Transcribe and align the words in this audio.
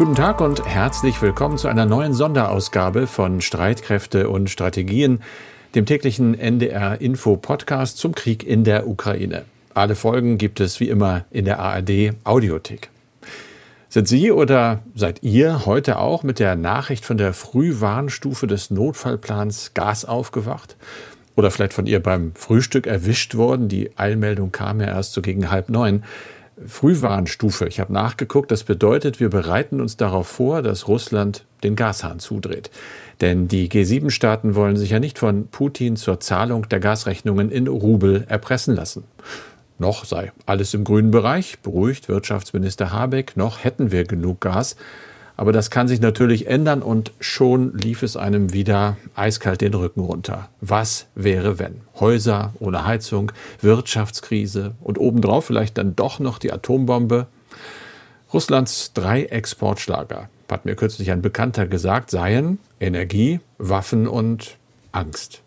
Guten 0.00 0.14
Tag 0.14 0.40
und 0.40 0.64
herzlich 0.64 1.20
willkommen 1.20 1.58
zu 1.58 1.68
einer 1.68 1.84
neuen 1.84 2.14
Sonderausgabe 2.14 3.06
von 3.06 3.42
Streitkräfte 3.42 4.30
und 4.30 4.48
Strategien, 4.48 5.20
dem 5.74 5.84
täglichen 5.84 6.32
NDR 6.32 7.02
Info 7.02 7.36
Podcast 7.36 7.98
zum 7.98 8.14
Krieg 8.14 8.42
in 8.42 8.64
der 8.64 8.88
Ukraine. 8.88 9.44
Alle 9.74 9.96
Folgen 9.96 10.38
gibt 10.38 10.58
es 10.60 10.80
wie 10.80 10.88
immer 10.88 11.26
in 11.30 11.44
der 11.44 11.58
ARD 11.58 12.14
Audiothek. 12.24 12.88
Sind 13.90 14.08
Sie 14.08 14.32
oder 14.32 14.78
seid 14.94 15.22
ihr 15.22 15.66
heute 15.66 15.98
auch 15.98 16.22
mit 16.22 16.38
der 16.38 16.56
Nachricht 16.56 17.04
von 17.04 17.18
der 17.18 17.34
Frühwarnstufe 17.34 18.46
des 18.46 18.70
Notfallplans 18.70 19.74
Gas 19.74 20.06
aufgewacht? 20.06 20.76
Oder 21.36 21.50
vielleicht 21.50 21.74
von 21.74 21.84
ihr 21.84 22.02
beim 22.02 22.32
Frühstück 22.34 22.86
erwischt 22.86 23.34
worden? 23.34 23.68
Die 23.68 23.90
Eilmeldung 23.98 24.50
kam 24.50 24.80
ja 24.80 24.86
erst 24.86 25.12
so 25.12 25.20
gegen 25.20 25.50
halb 25.50 25.68
neun. 25.68 26.04
Frühwarnstufe. 26.66 27.66
Ich 27.66 27.80
habe 27.80 27.92
nachgeguckt. 27.92 28.50
Das 28.50 28.64
bedeutet, 28.64 29.20
wir 29.20 29.30
bereiten 29.30 29.80
uns 29.80 29.96
darauf 29.96 30.26
vor, 30.26 30.62
dass 30.62 30.88
Russland 30.88 31.44
den 31.62 31.76
Gashahn 31.76 32.18
zudreht. 32.18 32.70
Denn 33.20 33.48
die 33.48 33.68
G7-Staaten 33.68 34.54
wollen 34.54 34.76
sich 34.76 34.90
ja 34.90 35.00
nicht 35.00 35.18
von 35.18 35.48
Putin 35.48 35.96
zur 35.96 36.20
Zahlung 36.20 36.68
der 36.68 36.80
Gasrechnungen 36.80 37.50
in 37.50 37.66
Rubel 37.66 38.24
erpressen 38.28 38.74
lassen. 38.74 39.04
Noch 39.78 40.04
sei 40.04 40.32
alles 40.44 40.74
im 40.74 40.84
grünen 40.84 41.10
Bereich, 41.10 41.58
beruhigt 41.60 42.08
Wirtschaftsminister 42.08 42.92
Habeck, 42.92 43.36
noch 43.36 43.64
hätten 43.64 43.90
wir 43.90 44.04
genug 44.04 44.40
Gas. 44.40 44.76
Aber 45.40 45.52
das 45.52 45.70
kann 45.70 45.88
sich 45.88 46.02
natürlich 46.02 46.48
ändern 46.48 46.82
und 46.82 47.12
schon 47.18 47.72
lief 47.72 48.02
es 48.02 48.14
einem 48.14 48.52
wieder 48.52 48.98
eiskalt 49.14 49.62
den 49.62 49.72
Rücken 49.72 50.00
runter. 50.00 50.50
Was 50.60 51.06
wäre 51.14 51.58
wenn? 51.58 51.80
Häuser 51.98 52.52
ohne 52.58 52.84
Heizung, 52.84 53.32
Wirtschaftskrise 53.62 54.74
und 54.82 54.98
obendrauf 54.98 55.46
vielleicht 55.46 55.78
dann 55.78 55.96
doch 55.96 56.18
noch 56.18 56.36
die 56.36 56.52
Atombombe? 56.52 57.26
Russlands 58.34 58.92
drei 58.92 59.24
Exportschlager, 59.24 60.28
hat 60.50 60.66
mir 60.66 60.74
kürzlich 60.74 61.10
ein 61.10 61.22
Bekannter 61.22 61.66
gesagt, 61.66 62.10
seien 62.10 62.58
Energie, 62.78 63.40
Waffen 63.56 64.08
und 64.08 64.58
Angst. 64.92 65.40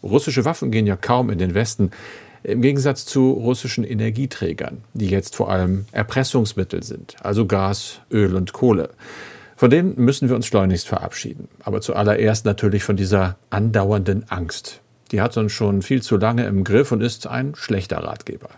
Russische 0.00 0.44
Waffen 0.44 0.70
gehen 0.70 0.86
ja 0.86 0.94
kaum 0.94 1.28
in 1.28 1.38
den 1.38 1.54
Westen. 1.54 1.90
Im 2.44 2.60
Gegensatz 2.60 3.06
zu 3.06 3.30
russischen 3.30 3.84
Energieträgern, 3.84 4.84
die 4.92 5.08
jetzt 5.08 5.34
vor 5.34 5.50
allem 5.50 5.86
Erpressungsmittel 5.92 6.82
sind, 6.82 7.16
also 7.22 7.46
Gas, 7.46 8.00
Öl 8.10 8.36
und 8.36 8.52
Kohle. 8.52 8.90
Von 9.56 9.70
denen 9.70 9.94
müssen 9.96 10.28
wir 10.28 10.36
uns 10.36 10.46
schleunigst 10.46 10.86
verabschieden. 10.86 11.48
Aber 11.62 11.80
zuallererst 11.80 12.44
natürlich 12.44 12.84
von 12.84 12.96
dieser 12.96 13.38
andauernden 13.48 14.26
Angst. 14.28 14.82
Die 15.10 15.22
hat 15.22 15.38
uns 15.38 15.52
schon 15.52 15.80
viel 15.80 16.02
zu 16.02 16.18
lange 16.18 16.44
im 16.44 16.64
Griff 16.64 16.92
und 16.92 17.00
ist 17.00 17.26
ein 17.26 17.54
schlechter 17.54 17.98
Ratgeber. 17.98 18.50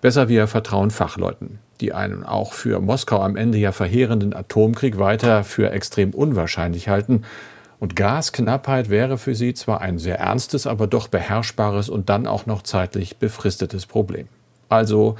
Besser 0.00 0.30
wir 0.30 0.46
vertrauen 0.46 0.90
Fachleuten, 0.90 1.58
die 1.82 1.92
einen 1.92 2.24
auch 2.24 2.54
für 2.54 2.80
Moskau 2.80 3.20
am 3.20 3.36
Ende 3.36 3.58
ja 3.58 3.72
verheerenden 3.72 4.32
Atomkrieg 4.32 4.96
weiter 4.98 5.44
für 5.44 5.70
extrem 5.70 6.12
unwahrscheinlich 6.12 6.88
halten 6.88 7.24
und 7.80 7.96
Gasknappheit 7.96 8.90
wäre 8.90 9.18
für 9.18 9.34
sie 9.34 9.54
zwar 9.54 9.80
ein 9.80 9.98
sehr 9.98 10.18
ernstes, 10.18 10.66
aber 10.66 10.86
doch 10.86 11.08
beherrschbares 11.08 11.88
und 11.88 12.08
dann 12.08 12.26
auch 12.26 12.46
noch 12.46 12.62
zeitlich 12.62 13.16
befristetes 13.16 13.86
Problem. 13.86 14.28
Also 14.68 15.16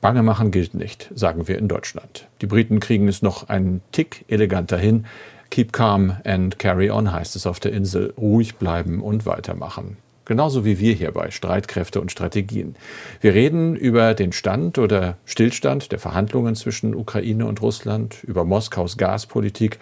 Bange 0.00 0.22
machen 0.22 0.50
gilt 0.50 0.74
nicht, 0.74 1.10
sagen 1.14 1.48
wir 1.48 1.58
in 1.58 1.68
Deutschland. 1.68 2.28
Die 2.40 2.46
Briten 2.46 2.80
kriegen 2.80 3.08
es 3.08 3.22
noch 3.22 3.48
einen 3.48 3.80
Tick 3.92 4.24
eleganter 4.28 4.76
hin. 4.76 5.06
Keep 5.50 5.72
calm 5.72 6.16
and 6.24 6.58
carry 6.58 6.90
on 6.90 7.12
heißt 7.12 7.34
es 7.34 7.46
auf 7.46 7.60
der 7.60 7.72
Insel. 7.72 8.12
Ruhig 8.16 8.56
bleiben 8.56 9.02
und 9.02 9.26
weitermachen. 9.26 9.96
Genauso 10.26 10.64
wie 10.64 10.80
wir 10.80 10.92
hier 10.92 11.12
bei 11.12 11.30
Streitkräfte 11.30 12.00
und 12.00 12.10
Strategien. 12.10 12.74
Wir 13.20 13.32
reden 13.32 13.76
über 13.76 14.12
den 14.14 14.32
Stand 14.32 14.76
oder 14.78 15.16
Stillstand 15.24 15.92
der 15.92 16.00
Verhandlungen 16.00 16.56
zwischen 16.56 16.96
Ukraine 16.96 17.46
und 17.46 17.62
Russland, 17.62 18.22
über 18.24 18.44
Moskaus 18.44 18.96
Gaspolitik 18.96 19.78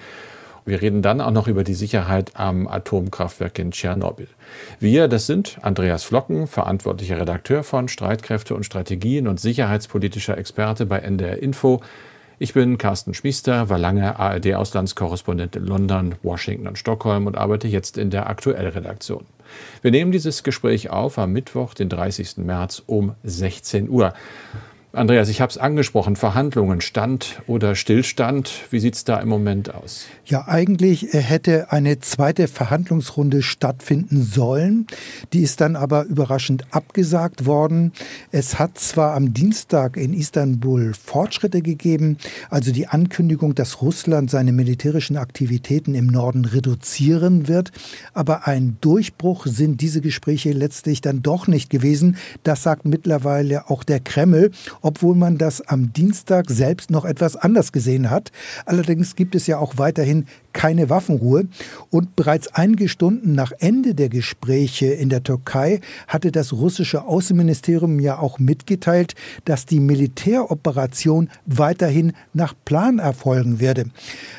wir 0.64 0.80
reden 0.80 1.02
dann 1.02 1.20
auch 1.20 1.30
noch 1.30 1.46
über 1.46 1.64
die 1.64 1.74
Sicherheit 1.74 2.32
am 2.34 2.66
Atomkraftwerk 2.66 3.58
in 3.58 3.70
Tschernobyl. 3.70 4.28
Wir, 4.80 5.08
das 5.08 5.26
sind 5.26 5.58
Andreas 5.62 6.04
Flocken, 6.04 6.46
verantwortlicher 6.46 7.20
Redakteur 7.20 7.62
von 7.64 7.88
Streitkräfte 7.88 8.54
und 8.54 8.64
Strategien 8.64 9.28
und 9.28 9.40
sicherheitspolitischer 9.40 10.38
Experte 10.38 10.86
bei 10.86 10.98
NDR 10.98 11.42
Info. 11.42 11.80
Ich 12.38 12.52
bin 12.52 12.78
Carsten 12.78 13.14
Schmiester, 13.14 13.68
war 13.68 13.78
lange 13.78 14.18
ARD-Auslandskorrespondent 14.18 15.54
in 15.54 15.66
London, 15.66 16.16
Washington 16.22 16.66
und 16.66 16.78
Stockholm 16.78 17.26
und 17.26 17.36
arbeite 17.36 17.68
jetzt 17.68 17.96
in 17.96 18.10
der 18.10 18.28
Aktuellredaktion. 18.28 19.24
Wir 19.82 19.90
nehmen 19.90 20.10
dieses 20.10 20.42
Gespräch 20.42 20.90
auf 20.90 21.18
am 21.18 21.32
Mittwoch, 21.32 21.74
den 21.74 21.88
30. 21.88 22.38
März 22.38 22.82
um 22.86 23.14
16 23.22 23.88
Uhr. 23.88 24.14
Andreas, 24.94 25.28
ich 25.28 25.40
habe 25.40 25.50
es 25.50 25.58
angesprochen, 25.58 26.14
Verhandlungen, 26.14 26.80
Stand 26.80 27.42
oder 27.48 27.74
Stillstand. 27.74 28.52
Wie 28.70 28.78
sieht 28.78 28.94
es 28.94 29.02
da 29.02 29.18
im 29.18 29.28
Moment 29.28 29.74
aus? 29.74 30.06
Ja, 30.24 30.46
eigentlich 30.46 31.12
äh, 31.12 31.18
hätte 31.18 31.72
eine 31.72 31.98
zweite 31.98 32.46
Verhandlungsrunde 32.46 33.42
stattfinden 33.42 34.22
sollen. 34.22 34.86
Die 35.32 35.42
ist 35.42 35.60
dann 35.60 35.74
aber 35.74 36.04
überraschend 36.04 36.66
abgesagt 36.70 37.44
worden. 37.44 37.92
Es 38.30 38.60
hat 38.60 38.78
zwar 38.78 39.14
am 39.14 39.34
Dienstag 39.34 39.96
in 39.96 40.14
Istanbul 40.14 40.94
Fortschritte 40.94 41.60
gegeben, 41.60 42.16
also 42.48 42.70
die 42.70 42.86
Ankündigung, 42.86 43.56
dass 43.56 43.82
Russland 43.82 44.30
seine 44.30 44.52
militärischen 44.52 45.16
Aktivitäten 45.16 45.96
im 45.96 46.06
Norden 46.06 46.44
reduzieren 46.44 47.48
wird, 47.48 47.72
aber 48.12 48.46
ein 48.46 48.76
Durchbruch 48.80 49.46
sind 49.46 49.80
diese 49.80 50.00
Gespräche 50.00 50.52
letztlich 50.52 51.00
dann 51.00 51.22
doch 51.22 51.48
nicht 51.48 51.68
gewesen. 51.68 52.16
Das 52.44 52.62
sagt 52.62 52.84
mittlerweile 52.84 53.68
auch 53.68 53.82
der 53.82 53.98
Kreml 53.98 54.52
obwohl 54.84 55.14
man 55.14 55.38
das 55.38 55.62
am 55.62 55.92
Dienstag 55.94 56.50
selbst 56.50 56.90
noch 56.90 57.06
etwas 57.06 57.36
anders 57.36 57.72
gesehen 57.72 58.10
hat. 58.10 58.30
Allerdings 58.66 59.16
gibt 59.16 59.34
es 59.34 59.46
ja 59.46 59.58
auch 59.58 59.78
weiterhin 59.78 60.26
keine 60.54 60.88
Waffenruhe. 60.88 61.48
Und 61.90 62.16
bereits 62.16 62.48
einige 62.54 62.88
Stunden 62.88 63.34
nach 63.34 63.52
Ende 63.58 63.94
der 63.94 64.08
Gespräche 64.08 64.86
in 64.86 65.10
der 65.10 65.22
Türkei 65.22 65.80
hatte 66.08 66.32
das 66.32 66.54
russische 66.54 67.04
Außenministerium 67.04 68.00
ja 68.00 68.18
auch 68.18 68.38
mitgeteilt, 68.38 69.14
dass 69.44 69.66
die 69.66 69.80
Militäroperation 69.80 71.28
weiterhin 71.44 72.14
nach 72.32 72.54
Plan 72.64 72.98
erfolgen 72.98 73.60
werde. 73.60 73.86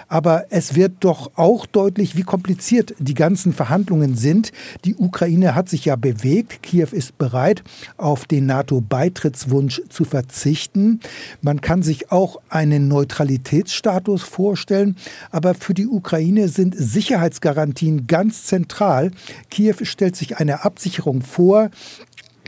Aber 0.08 0.46
es 0.50 0.74
wird 0.74 0.94
doch 1.02 1.32
auch 1.36 1.66
deutlich, 1.68 2.16
wie 2.16 2.24
kompliziert 2.24 2.96
die 2.98 3.14
ganzen 3.14 3.54
Verhandlungen 3.54 4.16
sind. 4.16 4.52
Die 4.86 4.96
Ukraine 4.96 5.54
hat 5.54 5.70
sich 5.70 5.86
ja 5.86 5.96
bewegt. 5.96 6.64
Kiew 6.64 6.88
ist 6.92 7.18
bereit, 7.18 7.64
auf 7.98 8.26
den 8.26 8.46
NATO-Beitrittswunsch 8.46 9.82
zu 9.90 10.06
verzichten. 10.06 11.02
Man 11.42 11.60
kann 11.60 11.84
sich 11.84 12.12
auch 12.12 12.40
einen 12.50 12.88
Neutralitätsstatus 12.88 14.24
vorstellen. 14.24 14.96
Aber 15.32 15.54
für 15.54 15.74
die 15.74 15.88
Ukraine 15.88 16.05
sind 16.48 16.76
Sicherheitsgarantien 16.78 18.08
ganz 18.08 18.44
zentral. 18.46 19.12
Kiew 19.50 19.76
stellt 19.84 20.16
sich 20.16 20.38
eine 20.38 20.64
Absicherung 20.64 21.22
vor, 21.22 21.70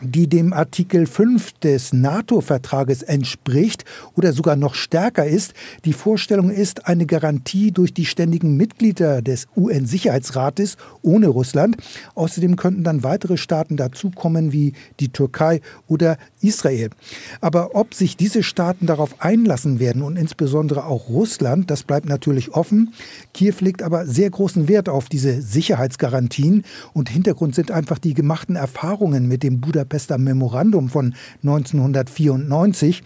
die 0.03 0.27
dem 0.27 0.53
Artikel 0.53 1.07
5 1.07 1.53
des 1.59 1.91
NATO-Vertrages 1.91 3.01
entspricht 3.01 3.83
oder 4.15 4.31
sogar 4.31 4.55
noch 4.55 4.75
stärker 4.75 5.25
ist. 5.25 5.53
Die 5.85 5.93
Vorstellung 5.93 6.51
ist 6.51 6.87
eine 6.87 7.05
Garantie 7.05 7.71
durch 7.71 7.93
die 7.93 8.05
ständigen 8.05 8.57
Mitglieder 8.57 9.21
des 9.21 9.47
UN-Sicherheitsrates 9.55 10.77
ohne 11.01 11.27
Russland. 11.27 11.77
Außerdem 12.15 12.55
könnten 12.55 12.83
dann 12.83 13.03
weitere 13.03 13.37
Staaten 13.37 13.77
dazukommen 13.77 14.51
wie 14.51 14.73
die 14.99 15.09
Türkei 15.09 15.61
oder 15.87 16.17
Israel. 16.41 16.89
Aber 17.41 17.75
ob 17.75 17.93
sich 17.93 18.17
diese 18.17 18.43
Staaten 18.43 18.85
darauf 18.85 19.21
einlassen 19.21 19.79
werden 19.79 20.03
und 20.03 20.17
insbesondere 20.17 20.85
auch 20.85 21.09
Russland, 21.09 21.71
das 21.71 21.83
bleibt 21.83 22.07
natürlich 22.07 22.53
offen. 22.53 22.93
Kiew 23.33 23.55
legt 23.61 23.81
aber 23.81 24.05
sehr 24.05 24.29
großen 24.29 24.67
Wert 24.67 24.89
auf 24.89 25.09
diese 25.09 25.41
Sicherheitsgarantien 25.41 26.63
und 26.93 27.09
Hintergrund 27.09 27.55
sind 27.55 27.71
einfach 27.71 27.97
die 27.97 28.13
gemachten 28.13 28.55
Erfahrungen 28.55 29.27
mit 29.27 29.41
dem 29.41 29.59
Budapest 29.59 29.86
Budapester 29.87 30.17
Memorandum 30.17 30.89
von 30.89 31.15
1994. 31.43 33.03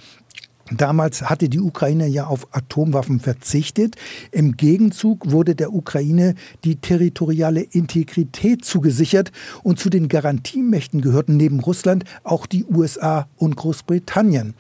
Damals 0.72 1.30
hatte 1.30 1.48
die 1.50 1.60
Ukraine 1.60 2.08
ja 2.08 2.26
auf 2.26 2.48
Atomwaffen 2.52 3.20
verzichtet. 3.20 3.98
Im 4.32 4.58
Gegenzug 4.58 5.30
wurde 5.30 5.54
der 5.54 5.74
Ukraine 5.74 6.34
die 6.64 6.78
territoriale 6.78 7.62
Integrität 7.62 8.66
zugesichert 8.66 9.32
und 9.64 9.80
zu 9.80 9.90
den 9.90 10.08
Garantiemächten 10.08 11.02
gehörten 11.02 11.38
neben 11.38 11.60
Russland 11.60 12.06
auch 12.24 12.48
die 12.48 12.66
USA 12.66 13.28
und 13.36 13.58
Großbritannien. 13.58 14.56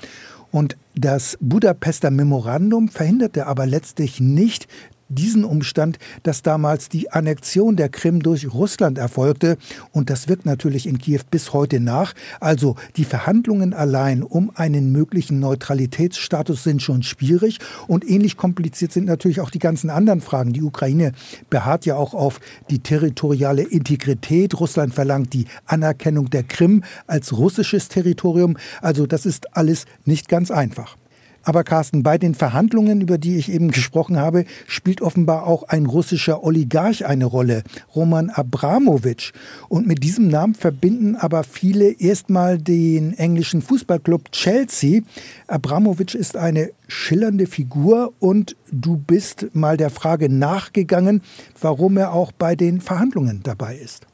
Und 0.51 0.77
das 0.95 1.37
Budapester 1.39 2.11
Memorandum 2.11 2.89
verhinderte 2.89 3.47
aber 3.47 3.65
letztlich 3.65 4.19
nicht, 4.19 4.67
diesen 5.11 5.43
Umstand, 5.43 5.99
dass 6.23 6.41
damals 6.41 6.89
die 6.89 7.11
Annexion 7.11 7.75
der 7.75 7.89
Krim 7.89 8.21
durch 8.21 8.51
Russland 8.53 8.97
erfolgte. 8.97 9.57
Und 9.91 10.09
das 10.09 10.27
wirkt 10.27 10.45
natürlich 10.45 10.87
in 10.87 10.97
Kiew 10.97 11.21
bis 11.29 11.53
heute 11.53 11.79
nach. 11.79 12.13
Also 12.39 12.75
die 12.95 13.05
Verhandlungen 13.05 13.73
allein 13.73 14.23
um 14.23 14.51
einen 14.55 14.91
möglichen 14.91 15.39
Neutralitätsstatus 15.39 16.63
sind 16.63 16.81
schon 16.81 17.03
schwierig. 17.03 17.59
Und 17.87 18.07
ähnlich 18.09 18.37
kompliziert 18.37 18.91
sind 18.91 19.05
natürlich 19.05 19.41
auch 19.41 19.49
die 19.49 19.59
ganzen 19.59 19.89
anderen 19.89 20.21
Fragen. 20.21 20.53
Die 20.53 20.63
Ukraine 20.63 21.11
beharrt 21.49 21.85
ja 21.85 21.95
auch 21.95 22.13
auf 22.13 22.39
die 22.69 22.79
territoriale 22.79 23.63
Integrität. 23.63 24.59
Russland 24.59 24.93
verlangt 24.93 25.33
die 25.33 25.45
Anerkennung 25.65 26.29
der 26.29 26.43
Krim 26.43 26.83
als 27.07 27.37
russisches 27.37 27.87
Territorium. 27.89 28.57
Also 28.81 29.05
das 29.05 29.25
ist 29.25 29.55
alles 29.55 29.85
nicht 30.05 30.29
ganz 30.29 30.51
einfach. 30.51 31.00
Aber 31.43 31.63
Carsten, 31.63 32.03
bei 32.03 32.17
den 32.17 32.35
Verhandlungen, 32.35 33.01
über 33.01 33.17
die 33.17 33.37
ich 33.37 33.51
eben 33.51 33.71
gesprochen 33.71 34.17
habe, 34.17 34.45
spielt 34.67 35.01
offenbar 35.01 35.47
auch 35.47 35.63
ein 35.63 35.85
russischer 35.85 36.43
Oligarch 36.43 37.05
eine 37.05 37.25
Rolle, 37.25 37.63
Roman 37.95 38.29
Abramowitsch. 38.29 39.31
Und 39.67 39.87
mit 39.87 40.03
diesem 40.03 40.27
Namen 40.27 40.53
verbinden 40.53 41.15
aber 41.15 41.43
viele 41.43 41.91
erstmal 41.99 42.57
den 42.57 43.13
englischen 43.17 43.61
Fußballclub 43.61 44.31
Chelsea. 44.31 45.01
Abramowitsch 45.47 46.15
ist 46.15 46.37
eine 46.37 46.71
schillernde 46.87 47.47
Figur 47.47 48.13
und 48.19 48.55
du 48.71 48.97
bist 48.97 49.47
mal 49.53 49.77
der 49.77 49.89
Frage 49.89 50.29
nachgegangen, 50.29 51.21
warum 51.59 51.97
er 51.97 52.13
auch 52.13 52.31
bei 52.31 52.55
den 52.55 52.81
Verhandlungen 52.81 53.41
dabei 53.43 53.75
ist. 53.77 54.05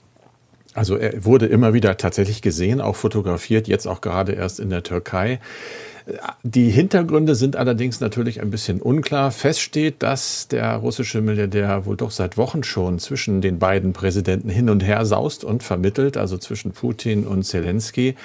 Also 0.74 0.95
er 0.95 1.25
wurde 1.25 1.47
immer 1.47 1.74
wieder 1.74 1.97
tatsächlich 1.97 2.44
gesehen, 2.44 2.81
auch 2.81 2.95
fotografiert, 2.95 3.68
jetzt 3.68 3.88
auch 3.88 4.00
gerade 4.00 4.33
erst 4.33 4.59
in 4.59 4.69
der 4.69 4.83
Türkei. 4.83 5.39
Die 6.44 6.69
Hintergründe 6.69 7.36
sind 7.36 7.57
allerdings 7.57 8.00
natürlich 8.00 8.42
ein 8.42 8.50
bisschen 8.50 8.81
unklar. 8.81 9.31
Fest 9.31 9.59
steht, 9.59 10.04
dass 10.04 10.48
der 10.48 10.75
russische 10.75 11.21
Milliardär 11.21 11.86
wohl 11.86 11.98
doch 11.98 12.12
seit 12.12 12.38
Wochen 12.38 12.63
schon 12.63 13.00
zwischen 13.00 13.42
den 13.42 13.59
beiden 13.59 13.92
Präsidenten 13.92 14.50
hin 14.50 14.69
und 14.69 14.83
her 14.83 15.06
saust 15.06 15.44
und 15.44 15.63
vermittelt, 15.63 16.15
also 16.15 16.38
zwischen 16.38 16.71
Putin 16.71 17.27
und 17.27 17.44
Zelensky. 17.44 18.15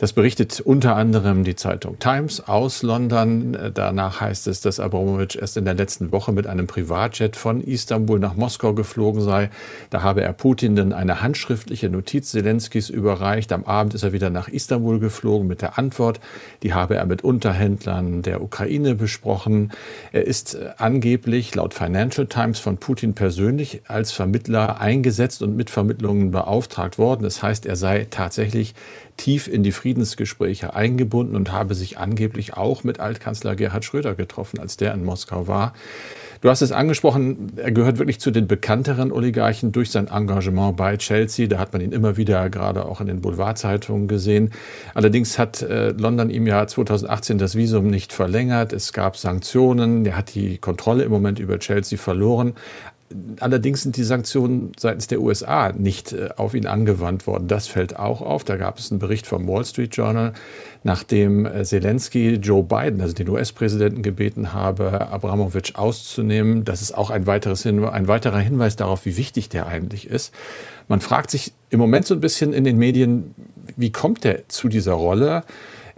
Das 0.00 0.14
berichtet 0.14 0.62
unter 0.62 0.96
anderem 0.96 1.44
die 1.44 1.56
Zeitung 1.56 1.98
Times 1.98 2.48
aus 2.48 2.82
London. 2.82 3.54
Danach 3.74 4.22
heißt 4.22 4.46
es, 4.46 4.62
dass 4.62 4.80
Abramowitsch 4.80 5.36
erst 5.36 5.58
in 5.58 5.66
der 5.66 5.74
letzten 5.74 6.10
Woche 6.10 6.32
mit 6.32 6.46
einem 6.46 6.66
Privatjet 6.66 7.36
von 7.36 7.60
Istanbul 7.60 8.18
nach 8.18 8.34
Moskau 8.34 8.72
geflogen 8.72 9.20
sei. 9.20 9.50
Da 9.90 10.02
habe 10.02 10.22
er 10.22 10.32
Putin 10.32 10.74
dann 10.74 10.94
eine 10.94 11.20
handschriftliche 11.20 11.90
Notiz 11.90 12.30
Zelenskis 12.30 12.88
überreicht. 12.88 13.52
Am 13.52 13.64
Abend 13.64 13.92
ist 13.92 14.02
er 14.02 14.14
wieder 14.14 14.30
nach 14.30 14.48
Istanbul 14.48 15.00
geflogen 15.00 15.46
mit 15.46 15.60
der 15.60 15.76
Antwort. 15.76 16.18
Die 16.62 16.72
habe 16.72 16.94
er 16.94 17.04
mit 17.04 17.22
Unterhändlern 17.22 18.22
der 18.22 18.42
Ukraine 18.42 18.94
besprochen. 18.94 19.70
Er 20.12 20.26
ist 20.26 20.56
angeblich 20.78 21.54
laut 21.54 21.74
Financial 21.74 22.26
Times 22.26 22.58
von 22.58 22.78
Putin 22.78 23.12
persönlich 23.12 23.82
als 23.86 24.12
Vermittler 24.12 24.80
eingesetzt 24.80 25.42
und 25.42 25.56
mit 25.56 25.68
Vermittlungen 25.68 26.30
beauftragt 26.30 26.96
worden. 26.96 27.22
Das 27.22 27.42
heißt, 27.42 27.66
er 27.66 27.76
sei 27.76 28.06
tatsächlich 28.10 28.74
tief 29.20 29.48
in 29.48 29.62
die 29.62 29.72
Friedensgespräche 29.72 30.74
eingebunden 30.74 31.36
und 31.36 31.52
habe 31.52 31.74
sich 31.74 31.98
angeblich 31.98 32.54
auch 32.54 32.84
mit 32.84 33.00
Altkanzler 33.00 33.54
Gerhard 33.54 33.84
Schröder 33.84 34.14
getroffen, 34.14 34.58
als 34.58 34.78
der 34.78 34.94
in 34.94 35.04
Moskau 35.04 35.46
war. 35.46 35.74
Du 36.40 36.48
hast 36.48 36.62
es 36.62 36.72
angesprochen, 36.72 37.52
er 37.56 37.70
gehört 37.70 37.98
wirklich 37.98 38.18
zu 38.18 38.30
den 38.30 38.46
bekannteren 38.46 39.12
Oligarchen 39.12 39.72
durch 39.72 39.90
sein 39.90 40.08
Engagement 40.08 40.74
bei 40.74 40.96
Chelsea. 40.96 41.46
Da 41.46 41.58
hat 41.58 41.74
man 41.74 41.82
ihn 41.82 41.92
immer 41.92 42.16
wieder 42.16 42.48
gerade 42.48 42.86
auch 42.86 43.02
in 43.02 43.08
den 43.08 43.20
Boulevardzeitungen 43.20 44.08
gesehen. 44.08 44.50
Allerdings 44.94 45.38
hat 45.38 45.60
äh, 45.60 45.90
London 45.90 46.30
ihm 46.30 46.46
ja 46.46 46.66
2018 46.66 47.36
das 47.36 47.56
Visum 47.56 47.88
nicht 47.88 48.14
verlängert. 48.14 48.72
Es 48.72 48.94
gab 48.94 49.18
Sanktionen. 49.18 50.06
Er 50.06 50.16
hat 50.16 50.34
die 50.34 50.56
Kontrolle 50.56 51.04
im 51.04 51.10
Moment 51.10 51.38
über 51.40 51.58
Chelsea 51.58 51.98
verloren. 51.98 52.54
Allerdings 53.40 53.82
sind 53.82 53.96
die 53.96 54.04
Sanktionen 54.04 54.70
seitens 54.78 55.08
der 55.08 55.20
USA 55.20 55.72
nicht 55.72 56.12
äh, 56.12 56.28
auf 56.36 56.54
ihn 56.54 56.66
angewandt 56.66 57.26
worden. 57.26 57.48
Das 57.48 57.66
fällt 57.66 57.98
auch 57.98 58.22
auf. 58.22 58.44
Da 58.44 58.56
gab 58.56 58.78
es 58.78 58.92
einen 58.92 59.00
Bericht 59.00 59.26
vom 59.26 59.48
Wall 59.48 59.64
Street 59.64 59.96
Journal, 59.96 60.32
nachdem 60.84 61.44
äh, 61.44 61.64
Zelensky 61.64 62.34
Joe 62.34 62.62
Biden, 62.62 63.00
also 63.00 63.12
den 63.12 63.28
US-Präsidenten, 63.28 64.02
gebeten 64.02 64.52
habe, 64.52 65.08
Abramowitsch 65.10 65.74
auszunehmen. 65.74 66.64
Das 66.64 66.82
ist 66.82 66.92
auch 66.92 67.10
ein, 67.10 67.26
weiteres 67.26 67.66
ein 67.66 68.08
weiterer 68.08 68.38
Hinweis 68.38 68.76
darauf, 68.76 69.04
wie 69.04 69.16
wichtig 69.16 69.48
der 69.48 69.66
eigentlich 69.66 70.06
ist. 70.06 70.32
Man 70.86 71.00
fragt 71.00 71.32
sich 71.32 71.52
im 71.70 71.80
Moment 71.80 72.06
so 72.06 72.14
ein 72.14 72.20
bisschen 72.20 72.52
in 72.52 72.62
den 72.62 72.78
Medien, 72.78 73.34
wie 73.76 73.90
kommt 73.90 74.24
er 74.24 74.48
zu 74.48 74.68
dieser 74.68 74.92
Rolle? 74.92 75.42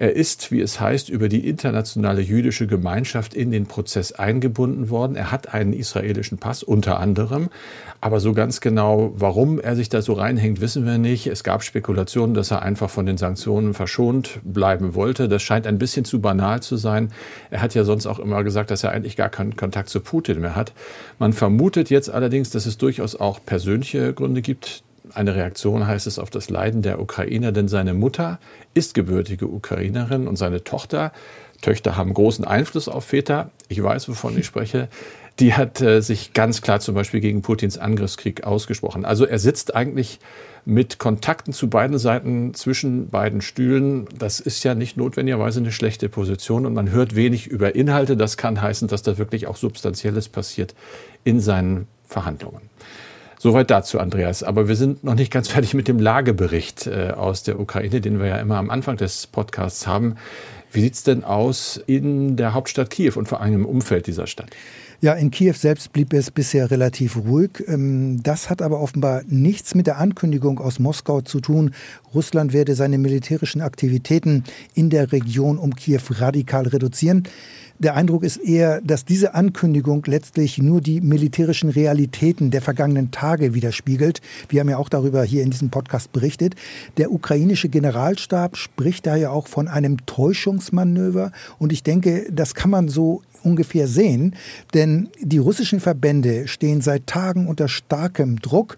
Er 0.03 0.17
ist, 0.17 0.51
wie 0.51 0.61
es 0.61 0.81
heißt, 0.81 1.11
über 1.11 1.29
die 1.29 1.49
internationale 1.49 2.23
jüdische 2.23 2.67
Gemeinschaft 2.67 3.35
in 3.35 3.53
den 3.53 3.67
Prozess 3.67 4.11
eingebunden 4.11 4.91
worden. 4.91 5.15
Er 5.15 5.31
hat 5.31 5.55
einen 5.55 5.73
israelischen 5.73 6.39
Pass 6.39 6.65
unter 6.65 6.99
anderem. 6.99 7.51
Aber 8.01 8.19
so 8.19 8.33
ganz 8.33 8.61
genau, 8.61 9.13
warum 9.15 9.61
er 9.61 9.77
sich 9.77 9.91
da 9.91 10.03
so 10.03 10.15
reinhängt, 10.15 10.61
wissen 10.61 10.87
wir 10.87 10.99
nicht. 10.99 11.29
Es 11.29 11.45
gab 11.45 11.63
Spekulationen, 11.63 12.35
dass 12.35 12.51
er 12.51 12.63
einfach 12.63 12.91
von 12.91 13.07
den 13.07 13.17
Sanktionen 13.17 13.75
verschont 13.75 14.41
bleiben 14.43 14.97
wollte. 14.97 15.29
Das 15.29 15.41
scheint 15.41 15.69
ein 15.69 15.79
bisschen 15.79 16.05
zu 16.05 16.21
banal 16.21 16.61
zu 16.61 16.77
sein. 16.77 17.13
Er 17.53 17.63
hat 17.63 17.77
ja 17.77 17.85
sonst 17.85 18.07
auch 18.07 18.19
immer 18.19 18.43
gesagt, 18.43 18.73
dass 18.73 18.83
er 18.83 18.91
eigentlich 18.91 19.15
gar 19.15 19.29
keinen 19.29 19.55
Kontakt 19.55 19.89
zu 19.89 20.01
Putin 20.01 20.41
mehr 20.41 20.57
hat. 20.57 20.73
Man 21.21 21.33
vermutet 21.33 21.91
jetzt 21.91 22.11
allerdings, 22.11 22.51
dass 22.51 22.67
es 22.67 22.77
durchaus 22.77 23.15
auch 23.15 23.39
persönliche 23.47 24.13
Gründe 24.15 24.43
gibt, 24.43 24.83
eine 25.15 25.35
Reaktion 25.35 25.87
heißt 25.87 26.07
es 26.07 26.19
auf 26.19 26.31
das 26.31 26.51
Leiden 26.51 26.83
der 26.83 27.01
Ukrainer, 27.01 27.53
denn 27.53 27.69
seine 27.69 27.95
Mutter 27.95 28.39
ist 28.75 28.95
gebürtige 28.95 29.47
Ukrainerin 29.47 30.27
und 30.27 30.37
seine 30.37 30.65
Tochter, 30.65 31.13
Töchter 31.61 31.97
haben 31.97 32.13
großen 32.13 32.45
Einfluss 32.45 32.89
auf 32.89 33.05
Väter, 33.05 33.51
ich 33.69 33.83
weiß, 33.83 34.09
wovon 34.09 34.37
ich 34.37 34.47
spreche, 34.47 34.89
die 35.39 35.55
hat 35.55 35.81
äh, 35.81 36.01
sich 36.03 36.35
ganz 36.35 36.61
klar 36.61 36.81
zum 36.81 36.95
Beispiel 36.95 37.21
gegen 37.21 37.43
Putins 37.43 37.79
Angriffskrieg 37.79 38.45
ausgesprochen. 38.45 39.05
Also 39.05 39.25
er 39.25 39.39
sitzt 39.39 39.75
eigentlich 39.75 40.19
mit 40.65 40.99
Kontakten 40.99 41.53
zu 41.53 41.69
beiden 41.69 41.99
Seiten 41.99 42.55
zwischen 42.55 43.09
beiden 43.09 43.41
Stühlen. 43.41 44.07
Das 44.17 44.41
ist 44.41 44.63
ja 44.63 44.75
nicht 44.75 44.97
notwendigerweise 44.97 45.61
eine 45.61 45.73
schlechte 45.73 46.09
Position 46.09 46.67
und 46.67 46.75
man 46.75 46.91
hört 46.91 47.17
wenig 47.17 47.47
über 47.47 47.75
Inhalte. 47.75 48.17
Das 48.17 48.37
kann 48.37 48.61
heißen, 48.61 48.89
dass 48.89 49.03
da 49.03 49.19
wirklich 49.19 49.47
auch 49.47 49.57
Substanzielles 49.57 50.29
passiert 50.29 50.75
in 51.25 51.41
seinen 51.41 51.89
Verhandlungen. 52.07 52.72
Soweit 53.43 53.73
dazu, 53.73 53.99
Andreas. 53.99 54.45
Aber 54.45 54.69
wir 54.69 54.77
sind 54.77 55.03
noch 55.03 55.17
nicht 55.17 55.33
ganz 55.33 55.49
fertig 55.53 55.75
mit 55.75 55.89
dem 55.89 55.99
Lagebericht 55.99 56.87
äh, 56.87 57.11
aus 57.11 57.43
der 57.43 57.59
Ukraine, 57.59 58.01
den 58.01 58.21
wir 58.21 58.27
ja 58.29 58.37
immer 58.37 58.57
am 58.57 58.71
Anfang 58.71 58.97
des 58.97 59.27
Podcasts 59.27 59.85
haben. 59.85 60.15
Wie 60.71 60.81
sieht 60.81 60.95
es 60.95 61.03
denn 61.03 61.25
aus 61.25 61.83
in 61.89 62.37
der 62.37 62.55
Hauptstadt 62.55 62.91
Kiew 62.91 63.15
und 63.17 63.27
vor 63.27 63.41
allem 63.41 63.55
im 63.55 63.67
Umfeld 63.67 64.07
dieser 64.07 64.29
Stadt? 64.29 64.51
Ja, 65.01 65.15
in 65.15 65.33
Kiew 65.33 65.55
selbst 65.55 65.93
blieb 65.93 66.13
es 66.13 66.31
bisher 66.31 66.71
relativ 66.71 67.17
ruhig. 67.17 67.65
Ähm, 67.67 68.23
das 68.23 68.49
hat 68.49 68.63
aber 68.63 68.79
offenbar 68.79 69.23
nichts 69.27 69.75
mit 69.75 69.89
der 69.89 69.99
Ankündigung 69.99 70.61
aus 70.61 70.79
Moskau 70.79 71.21
zu 71.21 71.41
tun, 71.41 71.73
Russland 72.15 72.53
werde 72.53 72.77
seine 72.77 72.99
militärischen 72.99 73.61
Aktivitäten 73.61 74.45
in 74.75 74.89
der 74.89 75.11
Region 75.11 75.59
um 75.59 75.75
Kiew 75.75 76.03
radikal 76.11 76.69
reduzieren. 76.69 77.25
Der 77.83 77.97
Eindruck 77.97 78.23
ist 78.23 78.37
eher, 78.37 78.81
dass 78.81 79.05
diese 79.05 79.35
Ankündigung 79.35 80.05
letztlich 80.07 80.59
nur 80.59 80.81
die 80.81 81.01
militärischen 81.01 81.69
Realitäten 81.69 82.53
der 82.53 82.63
vergangenen 82.63 83.11
Tage 83.11 83.55
widerspiegelt. 83.55 84.21
Wir 84.49 84.61
haben 84.61 84.69
ja 84.69 84.79
auch 84.79 84.89
darüber 84.89 85.25
hier 85.25 85.43
in 85.43 85.51
diesem 85.51 85.71
Podcast 85.71 86.13
berichtet. 86.13 86.55
Der 86.97 87.11
ukrainische 87.11 87.69
Generalstab 87.69 88.57
spricht 88.57 89.05
daher 89.07 89.33
auch 89.33 89.49
von 89.49 89.67
einem 89.67 90.07
Täuschungsmanöver. 90.07 91.33
Und 91.59 91.73
ich 91.73 91.83
denke, 91.83 92.29
das 92.31 92.55
kann 92.55 92.71
man 92.71 92.87
so 92.87 93.23
ungefähr 93.45 93.89
sehen, 93.89 94.35
denn 94.75 95.09
die 95.21 95.39
russischen 95.39 95.81
Verbände 95.81 96.49
stehen 96.49 96.81
seit 96.81 97.07
Tagen 97.07 97.49
unter 97.49 97.69
starkem 97.69 98.41
Druck 98.41 98.77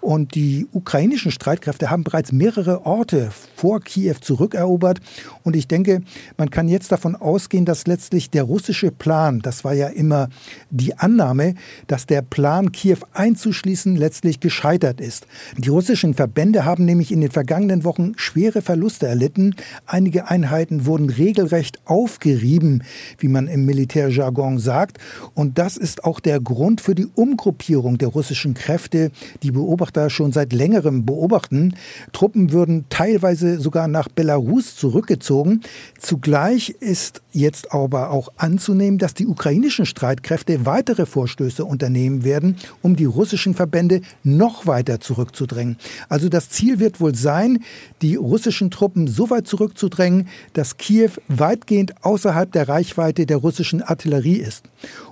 und 0.00 0.34
die 0.34 0.66
ukrainischen 0.72 1.30
Streitkräfte 1.30 1.90
haben 1.90 2.04
bereits 2.04 2.32
mehrere 2.32 2.86
Orte 2.86 3.30
vor 3.54 3.80
Kiew 3.80 4.16
zurückerobert 4.20 5.00
und 5.42 5.56
ich 5.56 5.68
denke, 5.68 6.02
man 6.36 6.50
kann 6.50 6.68
jetzt 6.68 6.92
davon 6.92 7.14
ausgehen, 7.14 7.64
dass 7.64 7.86
letztlich 7.86 8.30
der 8.30 8.45
russische 8.46 8.90
Plan, 8.90 9.40
das 9.40 9.64
war 9.64 9.74
ja 9.74 9.88
immer 9.88 10.28
die 10.70 10.96
Annahme, 10.96 11.54
dass 11.86 12.06
der 12.06 12.22
Plan, 12.22 12.72
Kiew 12.72 12.98
einzuschließen, 13.12 13.96
letztlich 13.96 14.40
gescheitert 14.40 15.00
ist. 15.00 15.26
Die 15.56 15.68
russischen 15.68 16.14
Verbände 16.14 16.64
haben 16.64 16.84
nämlich 16.84 17.12
in 17.12 17.20
den 17.20 17.30
vergangenen 17.30 17.84
Wochen 17.84 18.12
schwere 18.16 18.62
Verluste 18.62 19.06
erlitten. 19.06 19.54
Einige 19.86 20.28
Einheiten 20.28 20.86
wurden 20.86 21.10
regelrecht 21.10 21.80
aufgerieben, 21.84 22.82
wie 23.18 23.28
man 23.28 23.48
im 23.48 23.64
Militärjargon 23.64 24.58
sagt. 24.58 24.98
Und 25.34 25.58
das 25.58 25.76
ist 25.76 26.04
auch 26.04 26.20
der 26.20 26.40
Grund 26.40 26.80
für 26.80 26.94
die 26.94 27.06
Umgruppierung 27.14 27.98
der 27.98 28.08
russischen 28.08 28.54
Kräfte. 28.54 29.10
Die 29.42 29.50
Beobachter 29.50 30.10
schon 30.10 30.32
seit 30.32 30.52
längerem 30.52 31.04
beobachten. 31.04 31.74
Truppen 32.12 32.52
würden 32.52 32.86
teilweise 32.88 33.60
sogar 33.60 33.88
nach 33.88 34.08
Belarus 34.08 34.76
zurückgezogen. 34.76 35.62
Zugleich 35.98 36.70
ist 36.80 37.22
jetzt 37.32 37.72
aber 37.72 38.10
auch 38.10 38.25
anzunehmen, 38.36 38.98
dass 38.98 39.14
die 39.14 39.26
ukrainischen 39.26 39.86
Streitkräfte 39.86 40.66
weitere 40.66 41.06
Vorstöße 41.06 41.64
unternehmen 41.64 42.24
werden, 42.24 42.56
um 42.82 42.96
die 42.96 43.04
russischen 43.04 43.54
Verbände 43.54 44.00
noch 44.22 44.66
weiter 44.66 45.00
zurückzudrängen. 45.00 45.76
Also 46.08 46.28
das 46.28 46.50
Ziel 46.50 46.78
wird 46.80 47.00
wohl 47.00 47.14
sein, 47.14 47.62
die 48.02 48.16
russischen 48.16 48.70
Truppen 48.70 49.06
so 49.06 49.30
weit 49.30 49.46
zurückzudrängen, 49.46 50.28
dass 50.52 50.76
Kiew 50.76 51.10
weitgehend 51.28 52.04
außerhalb 52.04 52.50
der 52.52 52.68
Reichweite 52.68 53.26
der 53.26 53.38
russischen 53.38 53.82
Artillerie 53.82 54.36
ist. 54.36 54.64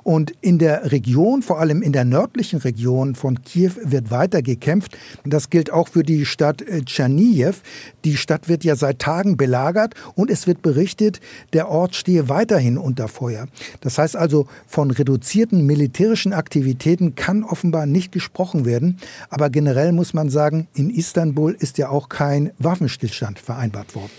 Und 0.02 0.33
in 0.42 0.59
der 0.59 0.92
Region, 0.92 1.42
vor 1.42 1.61
allem 1.61 1.80
in 1.80 1.92
der 1.92 2.04
nördlichen 2.04 2.59
Region 2.61 3.14
von 3.14 3.42
Kiew, 3.42 3.73
wird 3.83 4.11
weiter 4.11 4.42
gekämpft. 4.42 4.97
Das 5.25 5.49
gilt 5.49 5.73
auch 5.73 5.88
für 5.88 6.02
die 6.02 6.26
Stadt 6.26 6.62
Tschernijew. 6.85 7.54
Die 8.04 8.16
Stadt 8.16 8.49
wird 8.49 8.64
ja 8.64 8.76
seit 8.76 8.99
Tagen 8.99 9.37
belagert 9.37 9.94
und 10.14 10.30
es 10.30 10.47
wird 10.47 10.62
berichtet, 10.62 11.21
der 11.52 11.68
Ort 11.68 11.94
stehe 11.94 12.28
weiterhin 12.28 12.76
unter 12.76 13.03
Feuer. 13.08 13.46
Das 13.80 13.99
heißt 13.99 14.16
also, 14.16 14.46
von 14.66 14.90
reduzierten 14.90 15.66
militärischen 15.66 16.32
Aktivitäten 16.32 17.14
kann 17.14 17.44
offenbar 17.44 17.87
nicht 17.87 18.12
gesprochen 18.12 18.64
werden. 18.64 18.99
Aber 19.30 19.50
generell 19.50 19.92
muss 19.92 20.14
man 20.14 20.30
sagen, 20.30 20.68
in 20.75 20.90
Istanbul 20.90 21.56
ist 21.58 21.78
ja 21.78 21.88
auch 21.88 22.08
kein 22.08 22.52
Waffenstillstand 22.58 23.38
vereinbart 23.38 23.94
worden. 23.94 24.12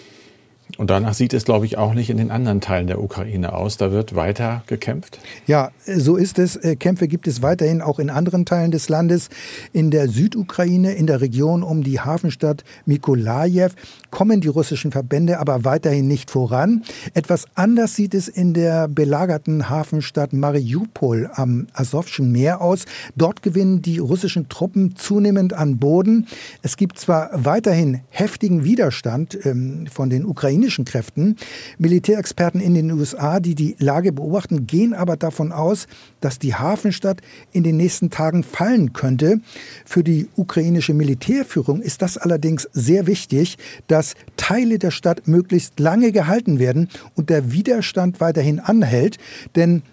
Und 0.77 0.89
danach 0.89 1.13
sieht 1.13 1.33
es, 1.33 1.45
glaube 1.45 1.65
ich, 1.65 1.77
auch 1.77 1.93
nicht 1.93 2.09
in 2.09 2.17
den 2.17 2.31
anderen 2.31 2.61
Teilen 2.61 2.87
der 2.87 3.01
Ukraine 3.01 3.53
aus. 3.53 3.77
Da 3.77 3.91
wird 3.91 4.15
weiter 4.15 4.63
gekämpft. 4.67 5.19
Ja, 5.47 5.71
so 5.85 6.15
ist 6.17 6.39
es. 6.39 6.55
Äh, 6.57 6.75
Kämpfe 6.75 7.07
gibt 7.07 7.27
es 7.27 7.41
weiterhin 7.41 7.81
auch 7.81 7.99
in 7.99 8.09
anderen 8.09 8.45
Teilen 8.45 8.71
des 8.71 8.89
Landes. 8.89 9.29
In 9.71 9.91
der 9.91 10.09
Südukraine, 10.09 10.93
in 10.93 11.07
der 11.07 11.21
Region 11.21 11.63
um 11.63 11.83
die 11.83 11.99
Hafenstadt 11.99 12.63
Mikolajew, 12.85 13.69
kommen 14.11 14.41
die 14.41 14.47
russischen 14.47 14.91
Verbände 14.91 15.39
aber 15.39 15.63
weiterhin 15.63 16.07
nicht 16.07 16.31
voran. 16.31 16.83
Etwas 17.13 17.45
anders 17.55 17.95
sieht 17.95 18.13
es 18.13 18.27
in 18.27 18.53
der 18.53 18.87
belagerten 18.87 19.69
Hafenstadt 19.69 20.33
Mariupol 20.33 21.29
am 21.33 21.67
Asowschen 21.73 22.31
Meer 22.31 22.61
aus. 22.61 22.85
Dort 23.15 23.41
gewinnen 23.43 23.81
die 23.81 23.99
russischen 23.99 24.49
Truppen 24.49 24.95
zunehmend 24.95 25.53
an 25.53 25.77
Boden. 25.77 26.27
Es 26.61 26.77
gibt 26.77 26.99
zwar 26.99 27.29
weiterhin 27.33 28.01
heftigen 28.09 28.63
Widerstand 28.63 29.37
ähm, 29.45 29.87
von 29.91 30.09
den 30.09 30.25
Ukrainern, 30.25 30.64
ukrainischen 30.65 30.85
Kräften. 30.85 31.35
Militärexperten 31.77 32.59
in 32.59 32.73
den 32.73 32.91
USA, 32.91 33.39
die 33.39 33.55
die 33.55 33.75
Lage 33.79 34.11
beobachten, 34.11 34.65
gehen 34.65 34.93
aber 34.93 35.15
davon 35.15 35.51
aus, 35.51 35.87
dass 36.21 36.39
die 36.39 36.55
Hafenstadt 36.55 37.21
in 37.51 37.63
den 37.63 37.77
nächsten 37.77 38.09
Tagen 38.09 38.43
fallen 38.43 38.93
könnte. 38.93 39.41
Für 39.85 40.03
die 40.03 40.27
ukrainische 40.35 40.93
Militärführung 40.93 41.81
ist 41.81 42.01
das 42.01 42.17
allerdings 42.17 42.67
sehr 42.73 43.05
wichtig, 43.05 43.57
dass 43.87 44.15
Teile 44.37 44.79
der 44.79 44.91
Stadt 44.91 45.27
möglichst 45.27 45.79
lange 45.79 46.11
gehalten 46.11 46.57
werden 46.57 46.89
und 47.15 47.29
der 47.29 47.51
Widerstand 47.51 48.19
weiterhin 48.19 48.59
anhält, 48.59 49.17
denn 49.55 49.83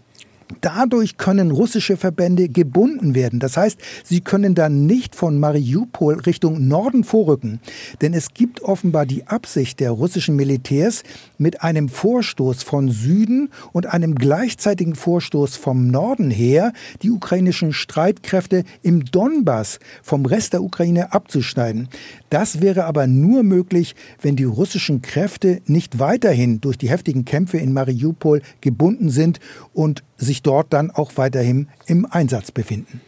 Dadurch 0.61 1.17
können 1.17 1.51
russische 1.51 1.97
Verbände 1.97 2.49
gebunden 2.49 3.15
werden. 3.15 3.41
Das 3.41 3.57
heißt, 3.57 3.79
sie 4.05 4.21
können 4.21 4.55
dann 4.55 4.87
nicht 4.87 5.15
von 5.15 5.39
Mariupol 5.39 6.21
Richtung 6.21 6.69
Norden 6.69 7.05
vorrücken. 7.05 7.61
Denn 8.01 8.15
es 8.15 8.35
gibt 8.35 8.63
offenbar 8.63 9.07
die 9.07 9.27
Absicht 9.27 9.81
der 9.81 9.91
russischen 9.91 10.37
Militärs, 10.37 11.03
mit 11.39 11.63
einem 11.63 11.89
Vorstoß 11.89 12.63
von 12.63 12.91
Süden 12.91 13.51
und 13.73 13.87
einem 13.87 14.15
gleichzeitigen 14.15 14.95
Vorstoß 14.95 15.57
vom 15.57 15.89
Norden 15.89 16.31
her 16.31 16.73
die 17.03 17.11
ukrainischen 17.11 17.73
Streitkräfte 17.73 18.65
im 18.83 19.05
Donbass 19.05 19.81
vom 20.03 20.25
Rest 20.25 20.53
der 20.53 20.63
Ukraine 20.63 21.13
abzuschneiden. 21.13 21.89
Das 22.31 22.61
wäre 22.61 22.85
aber 22.85 23.07
nur 23.07 23.43
möglich, 23.43 23.95
wenn 24.21 24.37
die 24.37 24.45
russischen 24.45 25.03
Kräfte 25.03 25.61
nicht 25.67 25.99
weiterhin 25.99 26.61
durch 26.61 26.79
die 26.79 26.89
heftigen 26.89 27.25
Kämpfe 27.25 27.59
in 27.59 27.73
Mariupol 27.73 28.41
gebunden 28.61 29.11
sind 29.11 29.41
und 29.75 30.03
sich 30.17 30.42
dort 30.43 30.73
dann 30.73 30.91
auch 30.91 31.13
weiterhin 31.17 31.69
im 31.87 32.07
Einsatz 32.11 32.51
befinden. 32.51 33.01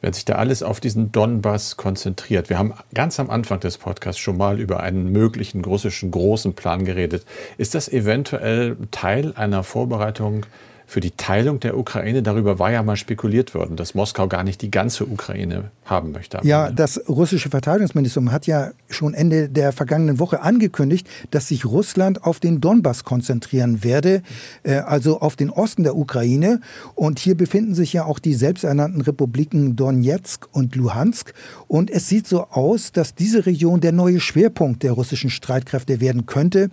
Wenn 0.00 0.12
sich 0.12 0.24
da 0.24 0.34
alles 0.34 0.62
auf 0.62 0.78
diesen 0.78 1.10
Donbass 1.10 1.76
konzentriert. 1.76 2.50
Wir 2.50 2.58
haben 2.58 2.74
ganz 2.92 3.18
am 3.18 3.30
Anfang 3.30 3.60
des 3.60 3.78
Podcasts 3.78 4.20
schon 4.20 4.36
mal 4.36 4.60
über 4.60 4.80
einen 4.80 5.10
möglichen 5.10 5.64
russischen 5.64 6.10
großen 6.10 6.54
Plan 6.54 6.84
geredet. 6.84 7.24
Ist 7.56 7.74
das 7.74 7.88
eventuell 7.88 8.76
Teil 8.90 9.32
einer 9.36 9.62
Vorbereitung 9.62 10.44
für 10.86 11.00
die 11.00 11.10
Teilung 11.10 11.58
der 11.58 11.76
Ukraine. 11.76 12.22
Darüber 12.22 12.58
war 12.58 12.70
ja 12.70 12.82
mal 12.82 12.96
spekuliert 12.96 13.54
worden, 13.54 13.76
dass 13.76 13.94
Moskau 13.94 14.28
gar 14.28 14.44
nicht 14.44 14.62
die 14.62 14.70
ganze 14.70 15.04
Ukraine 15.04 15.70
haben 15.84 16.12
möchte. 16.12 16.38
Ja, 16.44 16.70
das 16.70 17.08
russische 17.08 17.50
Verteidigungsministerium 17.50 18.30
hat 18.30 18.46
ja 18.46 18.70
schon 18.88 19.12
Ende 19.12 19.48
der 19.48 19.72
vergangenen 19.72 20.20
Woche 20.20 20.42
angekündigt, 20.42 21.08
dass 21.32 21.48
sich 21.48 21.64
Russland 21.64 22.22
auf 22.22 22.38
den 22.38 22.60
Donbass 22.60 23.04
konzentrieren 23.04 23.82
werde, 23.82 24.22
äh, 24.62 24.76
also 24.76 25.20
auf 25.20 25.34
den 25.34 25.50
Osten 25.50 25.82
der 25.82 25.96
Ukraine. 25.96 26.60
Und 26.94 27.18
hier 27.18 27.36
befinden 27.36 27.74
sich 27.74 27.92
ja 27.92 28.04
auch 28.04 28.20
die 28.20 28.34
selbsternannten 28.34 29.00
Republiken 29.00 29.74
Donetsk 29.74 30.46
und 30.52 30.76
Luhansk. 30.76 31.34
Und 31.66 31.90
es 31.90 32.08
sieht 32.08 32.28
so 32.28 32.44
aus, 32.44 32.92
dass 32.92 33.14
diese 33.14 33.44
Region 33.46 33.80
der 33.80 33.92
neue 33.92 34.20
Schwerpunkt 34.20 34.84
der 34.84 34.92
russischen 34.92 35.30
Streitkräfte 35.30 36.00
werden 36.00 36.26
könnte. 36.26 36.70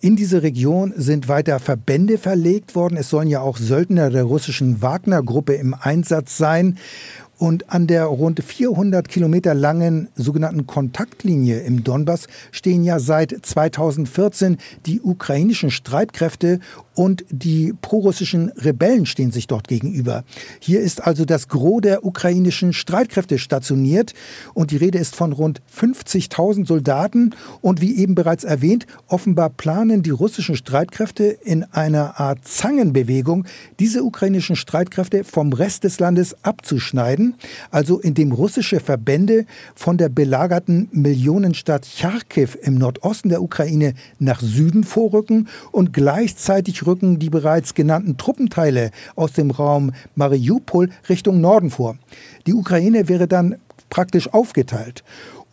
In 0.00 0.16
diese 0.16 0.42
Region 0.42 0.92
sind 0.96 1.28
weiter 1.28 1.58
Verbände 1.58 2.18
verlegt 2.18 2.74
worden. 2.74 2.96
Es 2.96 3.08
sollen 3.08 3.28
ja 3.28 3.45
auch 3.46 3.56
Söldner 3.56 4.10
der 4.10 4.24
russischen 4.24 4.82
Wagner-Gruppe 4.82 5.54
im 5.54 5.74
Einsatz 5.74 6.36
sein. 6.36 6.78
Und 7.38 7.70
an 7.70 7.86
der 7.86 8.06
rund 8.06 8.42
400 8.42 9.08
Kilometer 9.08 9.54
langen 9.54 10.08
sogenannten 10.16 10.66
Kontaktlinie 10.66 11.60
im 11.60 11.84
Donbass 11.84 12.28
stehen 12.50 12.82
ja 12.82 12.98
seit 12.98 13.36
2014 13.42 14.56
die 14.86 15.00
ukrainischen 15.02 15.70
Streitkräfte 15.70 16.60
und 16.96 17.26
die 17.30 17.74
prorussischen 17.82 18.48
Rebellen 18.56 19.04
stehen 19.04 19.30
sich 19.30 19.46
dort 19.46 19.68
gegenüber. 19.68 20.24
Hier 20.60 20.80
ist 20.80 21.06
also 21.06 21.26
das 21.26 21.46
Gros 21.46 21.82
der 21.82 22.06
ukrainischen 22.06 22.72
Streitkräfte 22.72 23.38
stationiert. 23.38 24.14
Und 24.54 24.70
die 24.70 24.78
Rede 24.78 24.98
ist 24.98 25.14
von 25.14 25.32
rund 25.32 25.60
50.000 25.78 26.66
Soldaten. 26.66 27.34
Und 27.60 27.82
wie 27.82 27.96
eben 27.96 28.14
bereits 28.14 28.44
erwähnt, 28.44 28.86
offenbar 29.08 29.50
planen 29.50 30.02
die 30.02 30.10
russischen 30.10 30.56
Streitkräfte 30.56 31.24
in 31.24 31.64
einer 31.64 32.18
Art 32.18 32.48
Zangenbewegung 32.48 33.44
diese 33.78 34.02
ukrainischen 34.02 34.56
Streitkräfte 34.56 35.22
vom 35.22 35.52
Rest 35.52 35.84
des 35.84 36.00
Landes 36.00 36.34
abzuschneiden, 36.44 37.34
also 37.70 38.00
indem 38.00 38.32
russische 38.32 38.80
Verbände 38.80 39.44
von 39.74 39.98
der 39.98 40.08
belagerten 40.08 40.88
Millionenstadt 40.92 41.84
Charkiw 41.84 42.56
im 42.62 42.76
Nordosten 42.76 43.28
der 43.28 43.42
Ukraine 43.42 43.92
nach 44.18 44.40
Süden 44.40 44.82
vorrücken 44.84 45.48
und 45.72 45.92
gleichzeitig 45.92 46.85
rücken 46.86 47.18
die 47.18 47.30
bereits 47.30 47.74
genannten 47.74 48.16
Truppenteile 48.16 48.90
aus 49.14 49.32
dem 49.32 49.50
Raum 49.50 49.92
Mariupol 50.14 50.90
Richtung 51.08 51.40
Norden 51.40 51.70
vor. 51.70 51.96
Die 52.46 52.54
Ukraine 52.54 53.08
wäre 53.08 53.28
dann 53.28 53.56
praktisch 53.88 54.32
aufgeteilt. 54.32 55.04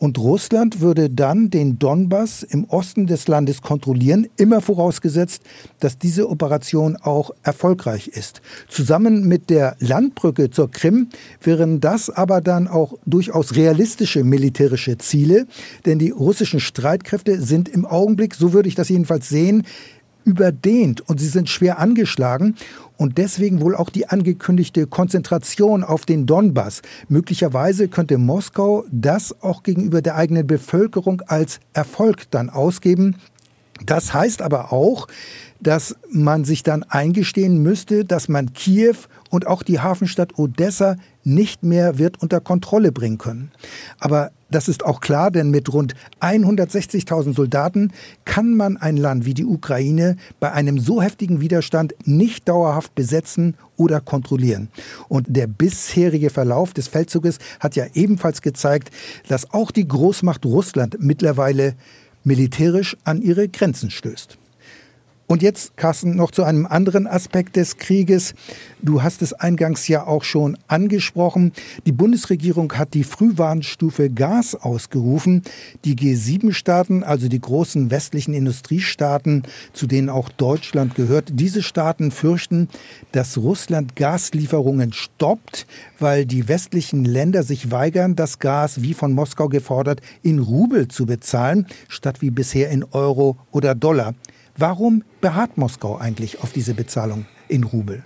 Und 0.04 0.18
Russland 0.18 0.82
würde 0.82 1.10
dann 1.10 1.50
den 1.50 1.80
Donbass 1.80 2.44
im 2.44 2.66
Osten 2.66 3.08
des 3.08 3.30
Landes 3.30 3.62
kontrollieren, 3.62 4.28
immer 4.36 4.60
vorausgesetzt, 4.60 5.44
dass 5.80 5.98
diese 5.98 6.30
Operation 6.30 6.98
auch 6.98 7.32
erfolgreich 7.42 8.10
ist. 8.10 8.42
Zusammen 8.68 9.30
mit 9.30 9.50
der 9.50 9.78
Landbrücke 9.80 10.50
zur 10.50 10.70
Krim 10.70 11.08
wären 11.42 11.80
das 11.80 12.10
aber 12.10 12.42
dann 12.42 12.68
auch 12.68 12.96
durchaus 13.06 13.56
realistische 13.56 14.25
militärische 14.25 14.98
Ziele, 14.98 15.48
denn 15.86 16.00
die 16.00 16.10
russischen 16.10 16.60
Streitkräfte 16.60 17.40
sind 17.42 17.70
im 17.70 17.86
Augenblick, 17.86 18.36
so 18.36 18.52
würde 18.52 18.68
ich 18.68 18.75
das 18.75 18.90
jedenfalls 18.90 19.30
sehen, 19.30 19.63
überdehnt 20.25 21.01
und 21.01 21.20
sie 21.20 21.27
sind 21.27 21.50
schwer 21.50 21.80
angeschlagen 21.80 22.56
und 22.98 23.18
deswegen 23.18 23.62
wohl 23.62 23.75
auch 23.75 23.89
die 23.89 24.08
angekündigte 24.08 24.88
Konzentration 24.88 25.84
auf 25.84 26.06
den 26.06 26.25
Donbass. 26.25 26.82
Möglicherweise 27.10 27.88
könnte 27.88 28.18
Moskau 28.18 28.86
das 28.92 29.42
auch 29.42 29.63
gegenüber 29.63 30.01
der 30.01 30.15
eigenen 30.15 30.48
Bevölkerung 30.48 31.22
als 31.27 31.60
Erfolg 31.74 32.30
dann 32.32 32.50
ausgeben. 32.50 33.15
Das 33.86 34.13
heißt 34.13 34.42
aber 34.42 34.72
auch, 34.72 35.08
dass 35.60 35.96
man 36.12 36.46
sich 36.46 36.63
dann 36.63 36.84
eingestehen 36.84 37.63
müsste, 37.63 38.06
dass 38.06 38.27
man 38.27 38.53
Kiew 38.53 38.96
und 39.30 39.48
auch 39.48 39.63
die 39.63 39.80
Hafenstadt 39.80 40.38
Odessa 40.38 40.98
nicht 41.24 41.63
mehr 41.63 41.98
wird 41.98 42.22
unter 42.22 42.42
Kontrolle 42.42 42.92
bringen 42.92 43.18
können. 43.18 43.51
Aber 44.00 44.32
das 44.54 44.68
ist 44.68 44.86
auch 44.86 45.02
klar, 45.02 45.32
denn 45.32 45.50
mit 45.50 45.72
rund 45.74 45.96
160.000 46.22 47.36
Soldaten 47.36 47.92
kann 48.26 48.56
man 48.56 48.78
ein 48.78 48.98
Land 48.98 49.26
wie 49.26 49.34
die 49.34 49.46
Ukraine 49.46 50.18
bei 50.40 50.52
einem 50.52 50.80
so 50.80 51.02
heftigen 51.02 51.42
Widerstand 51.42 51.96
nicht 52.06 52.48
dauerhaft 52.48 52.96
besetzen 52.96 53.56
oder 53.78 54.00
kontrollieren. 54.02 54.70
Und 55.10 55.28
der 55.30 55.48
bisherige 55.48 56.30
Verlauf 56.30 56.74
des 56.74 56.88
Feldzuges 56.88 57.40
hat 57.60 57.76
ja 57.76 57.86
ebenfalls 57.94 58.42
gezeigt, 58.42 58.92
dass 59.28 59.52
auch 59.54 59.72
die 59.72 59.88
Großmacht 59.88 60.46
Russland 60.46 60.98
mittlerweile 61.00 61.76
militärisch 62.24 62.96
an 63.04 63.22
ihre 63.22 63.50
Grenzen 63.50 63.90
stößt. 63.90 64.38
Und 65.25 65.42
jetzt, 65.42 65.77
Carsten, 65.77 66.15
noch 66.15 66.32
zu 66.32 66.44
einem 66.44 66.65
anderen 66.65 67.08
Aspekt 67.08 67.56
des 67.56 67.77
Krieges. 67.77 68.36
Du 68.82 69.03
hast 69.03 69.22
es 69.22 69.32
eingangs 69.32 69.88
ja 69.88 70.06
auch 70.06 70.25
schon 70.25 70.58
angesprochen. 70.68 71.53
Die 71.86 71.94
Bundesregierung 71.94 72.74
hat 72.74 72.94
die 72.94 73.06
Frühwarnstufe 73.06 74.10
Gas 74.10 74.53
ausgerufen. 74.53 75.42
Die 75.86 75.96
G7-Staaten, 75.96 77.03
also 77.03 77.30
die 77.30 77.39
großen 77.39 77.89
westlichen 77.89 78.34
Industriestaaten, 78.34 79.44
zu 79.72 79.88
denen 79.88 80.10
auch 80.10 80.27
Deutschland 80.27 80.96
gehört, 80.96 81.30
diese 81.32 81.63
Staaten 81.63 82.12
fürchten, 82.12 82.68
dass 83.13 83.38
Russland 83.38 83.96
Gaslieferungen 83.96 84.92
stoppt, 84.92 85.65
weil 86.00 86.25
die 86.25 86.50
westlichen 86.50 87.06
Länder 87.06 87.44
sich 87.44 87.72
weigern, 87.72 88.18
das 88.18 88.39
Gas, 88.39 88.82
wie 88.82 88.94
von 88.94 89.13
Moskau 89.13 89.48
gefordert, 89.48 90.01
in 90.22 90.39
Rubel 90.39 90.89
zu 90.89 91.06
bezahlen, 91.06 91.65
statt 91.88 92.22
wie 92.22 92.30
bisher 92.30 92.70
in 92.70 92.84
Euro 92.84 93.38
oder 93.51 93.74
Dollar. 93.74 94.13
Warum 94.56 95.04
beharrt 95.20 95.58
Moskau 95.58 95.98
eigentlich 95.98 96.44
auf 96.44 96.52
diese 96.52 96.76
Bezahlung 96.76 97.26
in 97.48 97.64
Rubel? 97.64 98.04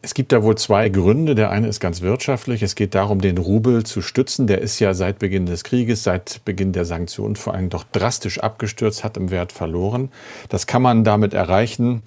Es 0.00 0.14
gibt 0.14 0.30
da 0.32 0.42
wohl 0.44 0.56
zwei 0.56 0.88
Gründe. 0.88 1.34
Der 1.34 1.50
eine 1.50 1.66
ist 1.66 1.80
ganz 1.80 2.02
wirtschaftlich. 2.02 2.62
Es 2.62 2.76
geht 2.76 2.94
darum, 2.94 3.20
den 3.20 3.36
Rubel 3.36 3.84
zu 3.84 4.00
stützen. 4.00 4.46
Der 4.46 4.60
ist 4.60 4.78
ja 4.78 4.94
seit 4.94 5.18
Beginn 5.18 5.46
des 5.46 5.64
Krieges, 5.64 6.04
seit 6.04 6.44
Beginn 6.44 6.72
der 6.72 6.84
Sanktionen 6.84 7.34
vor 7.34 7.54
allem 7.54 7.68
doch 7.68 7.84
drastisch 7.84 8.38
abgestürzt, 8.38 9.02
hat 9.02 9.16
im 9.16 9.30
Wert 9.30 9.50
verloren. 9.50 10.10
Das 10.48 10.68
kann 10.68 10.82
man 10.82 11.02
damit 11.04 11.34
erreichen, 11.34 12.02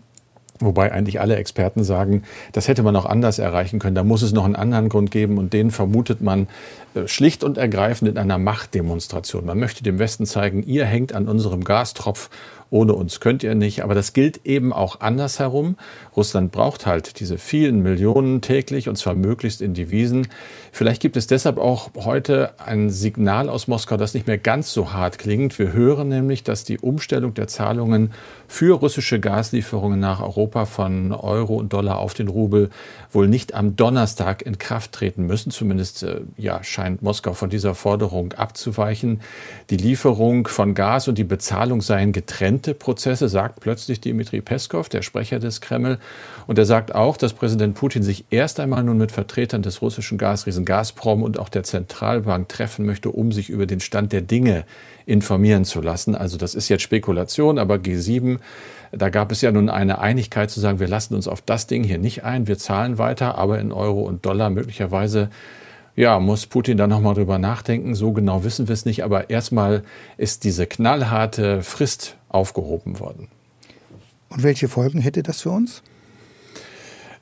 Wobei 0.60 0.92
eigentlich 0.92 1.20
alle 1.20 1.36
Experten 1.36 1.84
sagen, 1.84 2.24
das 2.52 2.68
hätte 2.68 2.84
man 2.84 2.96
auch 2.96 3.06
anders 3.06 3.40
erreichen 3.40 3.80
können. 3.80 3.96
Da 3.96 4.04
muss 4.04 4.22
es 4.22 4.34
noch 4.34 4.46
einen 4.46 4.56
anderen 4.56 4.88
Grund 4.88 5.10
geben 5.10 5.38
und 5.38 5.52
den 5.52 5.72
vermutet 5.72 6.22
man 6.22 6.48
äh, 6.94 7.08
schlicht 7.08 7.44
und 7.44 7.58
ergreifend 7.58 8.12
in 8.12 8.18
einer 8.18 8.38
Machtdemonstration. 8.38 9.46
Man 9.46 9.60
möchte 9.60 9.84
dem 9.84 9.98
Westen 9.98 10.26
zeigen, 10.28 10.62
ihr 10.64 10.86
hängt 10.86 11.14
an 11.14 11.28
unserem 11.28 11.64
Gastropf 11.64 12.30
ohne 12.74 12.94
uns 12.94 13.20
könnt 13.20 13.44
ihr 13.44 13.54
nicht. 13.54 13.84
Aber 13.84 13.94
das 13.94 14.14
gilt 14.14 14.48
eben 14.48 14.74
auch 14.74 15.00
andersherum. 15.00 15.78
Russland 16.18 16.52
braucht 16.52 16.88
halt 16.88 17.20
diese 17.20 17.38
vielen 17.38 17.84
Millionen 17.84 18.42
täglich 18.42 18.90
und 18.90 18.98
zwar 18.98 19.14
möglichst 19.14 19.62
in 19.62 19.76
Devisen. 19.76 20.28
Vielleicht 20.72 21.00
gibt 21.00 21.16
es 21.16 21.28
deshalb 21.28 21.60
auch 21.60 21.92
heute 21.96 22.54
ein 22.58 22.90
Signal 22.90 23.48
aus 23.48 23.68
Moskau, 23.68 23.96
das 23.96 24.16
nicht 24.16 24.26
mehr 24.26 24.40
ganz 24.40 24.74
so 24.74 24.92
hart 24.92 25.20
klingt. 25.20 25.60
Wir 25.60 25.72
hören 25.72 26.08
nämlich, 26.08 26.44
dass 26.44 26.64
die 26.64 26.80
Umstellung 26.80 27.36
der 27.36 27.48
Zahlungen 27.48 28.12
für 28.48 28.76
russische 28.76 29.20
Gaslieferungen 29.20 30.00
nach 30.00 30.20
Europa 30.20 30.66
von 30.66 31.12
Euro 31.12 31.56
und 31.56 31.74
Dollar 31.74 32.00
auf 32.00 32.16
den 32.16 32.28
Rubel 32.28 32.72
wohl 33.12 33.28
nicht 33.28 33.54
am 33.54 33.76
Donnerstag 33.76 34.42
in 34.42 34.58
Kraft 34.58 34.94
treten 34.94 35.28
müssen. 35.28 35.52
Zumindest 35.52 36.02
äh, 36.02 36.22
ja, 36.38 36.64
scheint 36.64 37.04
Moskau 37.04 37.34
von 37.34 37.52
dieser 37.52 37.76
Forderung 37.76 38.34
abzuweichen. 38.34 39.22
Die 39.70 39.78
Lieferung 39.78 40.48
von 40.48 40.74
Gas 40.74 41.08
und 41.08 41.20
die 41.20 41.24
Bezahlung 41.24 41.82
seien 41.82 42.14
getrennte 42.14 42.63
Prozesse, 42.72 43.28
sagt 43.28 43.60
plötzlich 43.60 44.00
Dmitri 44.00 44.40
Peskov, 44.40 44.88
der 44.88 45.02
Sprecher 45.02 45.40
des 45.40 45.60
Kreml. 45.60 46.00
Und 46.48 46.58
er 46.58 46.66
sagt 46.66 46.96
auch, 46.96 47.18
dass 47.18 47.34
Präsident 47.34 47.76
Putin 47.76 48.02
sich 48.02 48.24
erst 48.30 48.62
einmal 48.62 48.84
nun 48.84 48.98
mit 48.98 49.12
Vertretern 49.12 49.62
des 49.62 49.82
russischen 49.82 50.18
Gasriesen 50.18 50.64
Gazprom 50.64 51.22
und 51.22 51.38
auch 51.38 51.50
der 51.50 51.64
Zentralbank 51.64 52.48
treffen 52.48 52.86
möchte, 52.86 53.10
um 53.10 53.34
sich 53.34 53.50
über 53.50 53.66
den 53.66 53.82
Stand 53.82 54.14
der 54.14 54.22
Dinge 54.22 54.64
informieren 55.06 55.66
zu 55.66 55.82
lassen. 55.82 56.16
Also 56.16 56.38
das 56.38 56.56
ist 56.56 56.70
jetzt 56.70 56.84
Spekulation, 56.84 57.60
aber 57.60 57.76
G7, 57.76 58.40
da 58.94 59.10
gab 59.10 59.34
es 59.34 59.42
ja 59.42 59.52
nun 59.52 59.70
eine 59.70 60.00
Einigkeit 60.00 60.50
zu 60.50 60.62
sagen, 60.62 60.80
wir 60.80 60.88
lassen 60.88 61.16
uns 61.16 61.28
auf 61.28 61.42
das 61.42 61.68
Ding 61.68 61.84
hier 61.84 61.98
nicht 61.98 62.24
ein, 62.24 62.48
wir 62.48 62.58
zahlen 62.58 62.98
weiter, 62.98 63.38
aber 63.38 63.60
in 63.60 63.74
Euro 63.74 64.04
und 64.04 64.26
Dollar 64.26 64.50
möglicherweise 64.50 65.30
ja, 65.96 66.20
muss 66.20 66.48
Putin 66.48 66.78
da 66.78 66.88
nochmal 66.88 67.14
drüber 67.14 67.38
nachdenken. 67.38 67.96
So 67.96 68.14
genau 68.14 68.44
wissen 68.44 68.68
wir 68.68 68.74
es 68.74 68.86
nicht. 68.86 69.04
Aber 69.04 69.30
erstmal 69.30 69.84
ist 70.18 70.44
diese 70.44 70.66
knallharte 70.66 71.62
Frist 71.62 72.18
aufgehoben 72.34 73.00
worden. 73.00 73.30
Und 74.30 74.44
welche 74.44 74.68
Folgen 74.68 75.00
hätte 75.00 75.24
das 75.24 75.42
für 75.42 75.52
uns? 75.52 75.84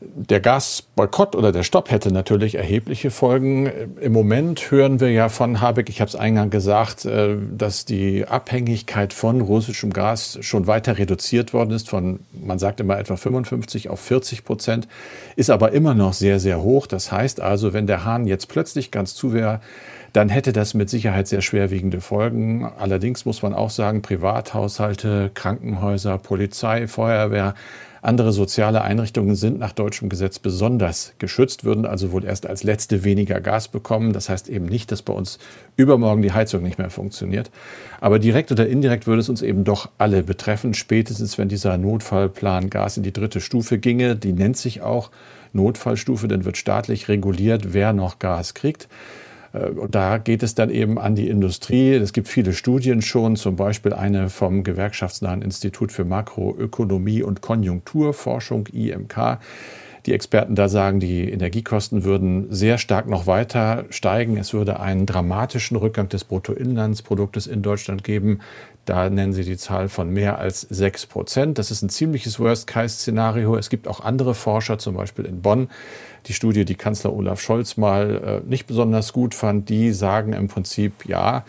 Der 0.03 0.39
Gasboykott 0.39 1.35
oder 1.35 1.51
der 1.51 1.61
Stopp 1.61 1.91
hätte 1.91 2.11
natürlich 2.11 2.55
erhebliche 2.55 3.11
Folgen. 3.11 3.71
Im 4.01 4.13
Moment 4.13 4.71
hören 4.71 4.99
wir 4.99 5.11
ja 5.11 5.29
von 5.29 5.61
Habeck, 5.61 5.89
ich 5.89 6.01
habe 6.01 6.09
es 6.09 6.15
eingangs 6.15 6.49
gesagt, 6.49 7.05
äh, 7.05 7.35
dass 7.55 7.85
die 7.85 8.25
Abhängigkeit 8.25 9.13
von 9.13 9.41
russischem 9.41 9.93
Gas 9.93 10.39
schon 10.41 10.65
weiter 10.65 10.97
reduziert 10.97 11.53
worden 11.53 11.69
ist, 11.69 11.87
von, 11.87 12.21
man 12.33 12.57
sagt 12.57 12.79
immer 12.79 12.97
etwa 12.97 13.15
55 13.15 13.89
auf 13.89 13.99
40 13.99 14.43
Prozent, 14.43 14.87
ist 15.35 15.51
aber 15.51 15.71
immer 15.71 15.93
noch 15.93 16.13
sehr, 16.13 16.39
sehr 16.39 16.63
hoch. 16.63 16.87
Das 16.87 17.11
heißt 17.11 17.39
also, 17.39 17.71
wenn 17.73 17.85
der 17.85 18.03
Hahn 18.03 18.25
jetzt 18.25 18.47
plötzlich 18.47 18.89
ganz 18.89 19.13
zu 19.13 19.33
wäre, 19.33 19.61
dann 20.13 20.29
hätte 20.29 20.53
das 20.53 20.73
mit 20.73 20.89
Sicherheit 20.89 21.27
sehr 21.27 21.41
schwerwiegende 21.41 22.01
Folgen. 22.01 22.65
Allerdings 22.77 23.25
muss 23.25 23.41
man 23.41 23.53
auch 23.53 23.69
sagen, 23.69 24.01
Privathaushalte, 24.01 25.31
Krankenhäuser, 25.33 26.17
Polizei, 26.17 26.87
Feuerwehr, 26.87 27.55
andere 28.03 28.31
soziale 28.31 28.81
Einrichtungen 28.81 29.35
sind 29.35 29.59
nach 29.59 29.73
deutschem 29.73 30.09
Gesetz 30.09 30.39
besonders 30.39 31.13
geschützt, 31.19 31.63
würden 31.63 31.85
also 31.85 32.11
wohl 32.11 32.25
erst 32.25 32.47
als 32.47 32.63
letzte 32.63 33.03
weniger 33.03 33.39
Gas 33.39 33.67
bekommen. 33.67 34.11
Das 34.11 34.27
heißt 34.27 34.49
eben 34.49 34.65
nicht, 34.65 34.91
dass 34.91 35.03
bei 35.03 35.13
uns 35.13 35.37
übermorgen 35.77 36.23
die 36.23 36.31
Heizung 36.31 36.63
nicht 36.63 36.79
mehr 36.79 36.89
funktioniert. 36.89 37.51
Aber 37.99 38.17
direkt 38.17 38.51
oder 38.51 38.67
indirekt 38.67 39.05
würde 39.05 39.21
es 39.21 39.29
uns 39.29 39.43
eben 39.43 39.63
doch 39.65 39.89
alle 39.99 40.23
betreffen, 40.23 40.73
spätestens 40.73 41.37
wenn 41.37 41.47
dieser 41.47 41.77
Notfallplan 41.77 42.71
Gas 42.71 42.97
in 42.97 43.03
die 43.03 43.13
dritte 43.13 43.39
Stufe 43.39 43.77
ginge. 43.77 44.15
Die 44.15 44.33
nennt 44.33 44.57
sich 44.57 44.81
auch 44.81 45.11
Notfallstufe, 45.53 46.27
dann 46.27 46.43
wird 46.43 46.57
staatlich 46.57 47.07
reguliert, 47.07 47.73
wer 47.73 47.93
noch 47.93 48.17
Gas 48.17 48.55
kriegt. 48.55 48.87
Äh, 49.53 49.69
und 49.69 49.95
da 49.95 50.17
geht 50.17 50.43
es 50.43 50.55
dann 50.55 50.69
eben 50.69 50.99
an 50.99 51.15
die 51.15 51.29
Industrie. 51.29 51.93
Es 51.93 52.13
gibt 52.13 52.27
viele 52.27 52.53
Studien 52.53 53.01
schon, 53.01 53.35
zum 53.35 53.55
Beispiel 53.55 53.93
eine 53.93 54.29
vom 54.29 54.63
Gewerkschaftsnahen 54.63 55.41
Institut 55.41 55.91
für 55.91 56.05
Makroökonomie 56.05 57.23
und 57.23 57.41
Konjunkturforschung, 57.41 58.67
IMK. 58.67 59.39
Die 60.07 60.13
Experten 60.13 60.55
da 60.55 60.67
sagen, 60.67 60.99
die 60.99 61.29
Energiekosten 61.29 62.03
würden 62.03 62.47
sehr 62.49 62.79
stark 62.79 63.07
noch 63.07 63.27
weiter 63.27 63.85
steigen. 63.91 64.35
Es 64.37 64.51
würde 64.51 64.79
einen 64.79 65.05
dramatischen 65.05 65.77
Rückgang 65.77 66.09
des 66.09 66.23
Bruttoinlandsproduktes 66.23 67.45
in 67.45 67.61
Deutschland 67.61 68.03
geben. 68.03 68.39
Da 68.85 69.09
nennen 69.09 69.33
sie 69.33 69.43
die 69.43 69.57
Zahl 69.57 69.89
von 69.89 70.09
mehr 70.09 70.39
als 70.39 70.61
sechs 70.61 71.05
Prozent. 71.05 71.59
Das 71.59 71.69
ist 71.69 71.83
ein 71.83 71.89
ziemliches 71.89 72.39
Worst-Case-Szenario. 72.39 73.55
Es 73.55 73.69
gibt 73.69 73.87
auch 73.87 73.99
andere 73.99 74.33
Forscher, 74.33 74.79
zum 74.79 74.95
Beispiel 74.95 75.25
in 75.25 75.41
Bonn, 75.41 75.69
die 76.25 76.33
Studie, 76.33 76.65
die 76.65 76.75
Kanzler 76.75 77.13
Olaf 77.13 77.39
Scholz 77.41 77.77
mal 77.77 78.41
äh, 78.43 78.49
nicht 78.49 78.65
besonders 78.65 79.13
gut 79.13 79.35
fand, 79.35 79.69
die 79.69 79.91
sagen 79.91 80.33
im 80.33 80.47
Prinzip, 80.47 81.05
ja, 81.05 81.45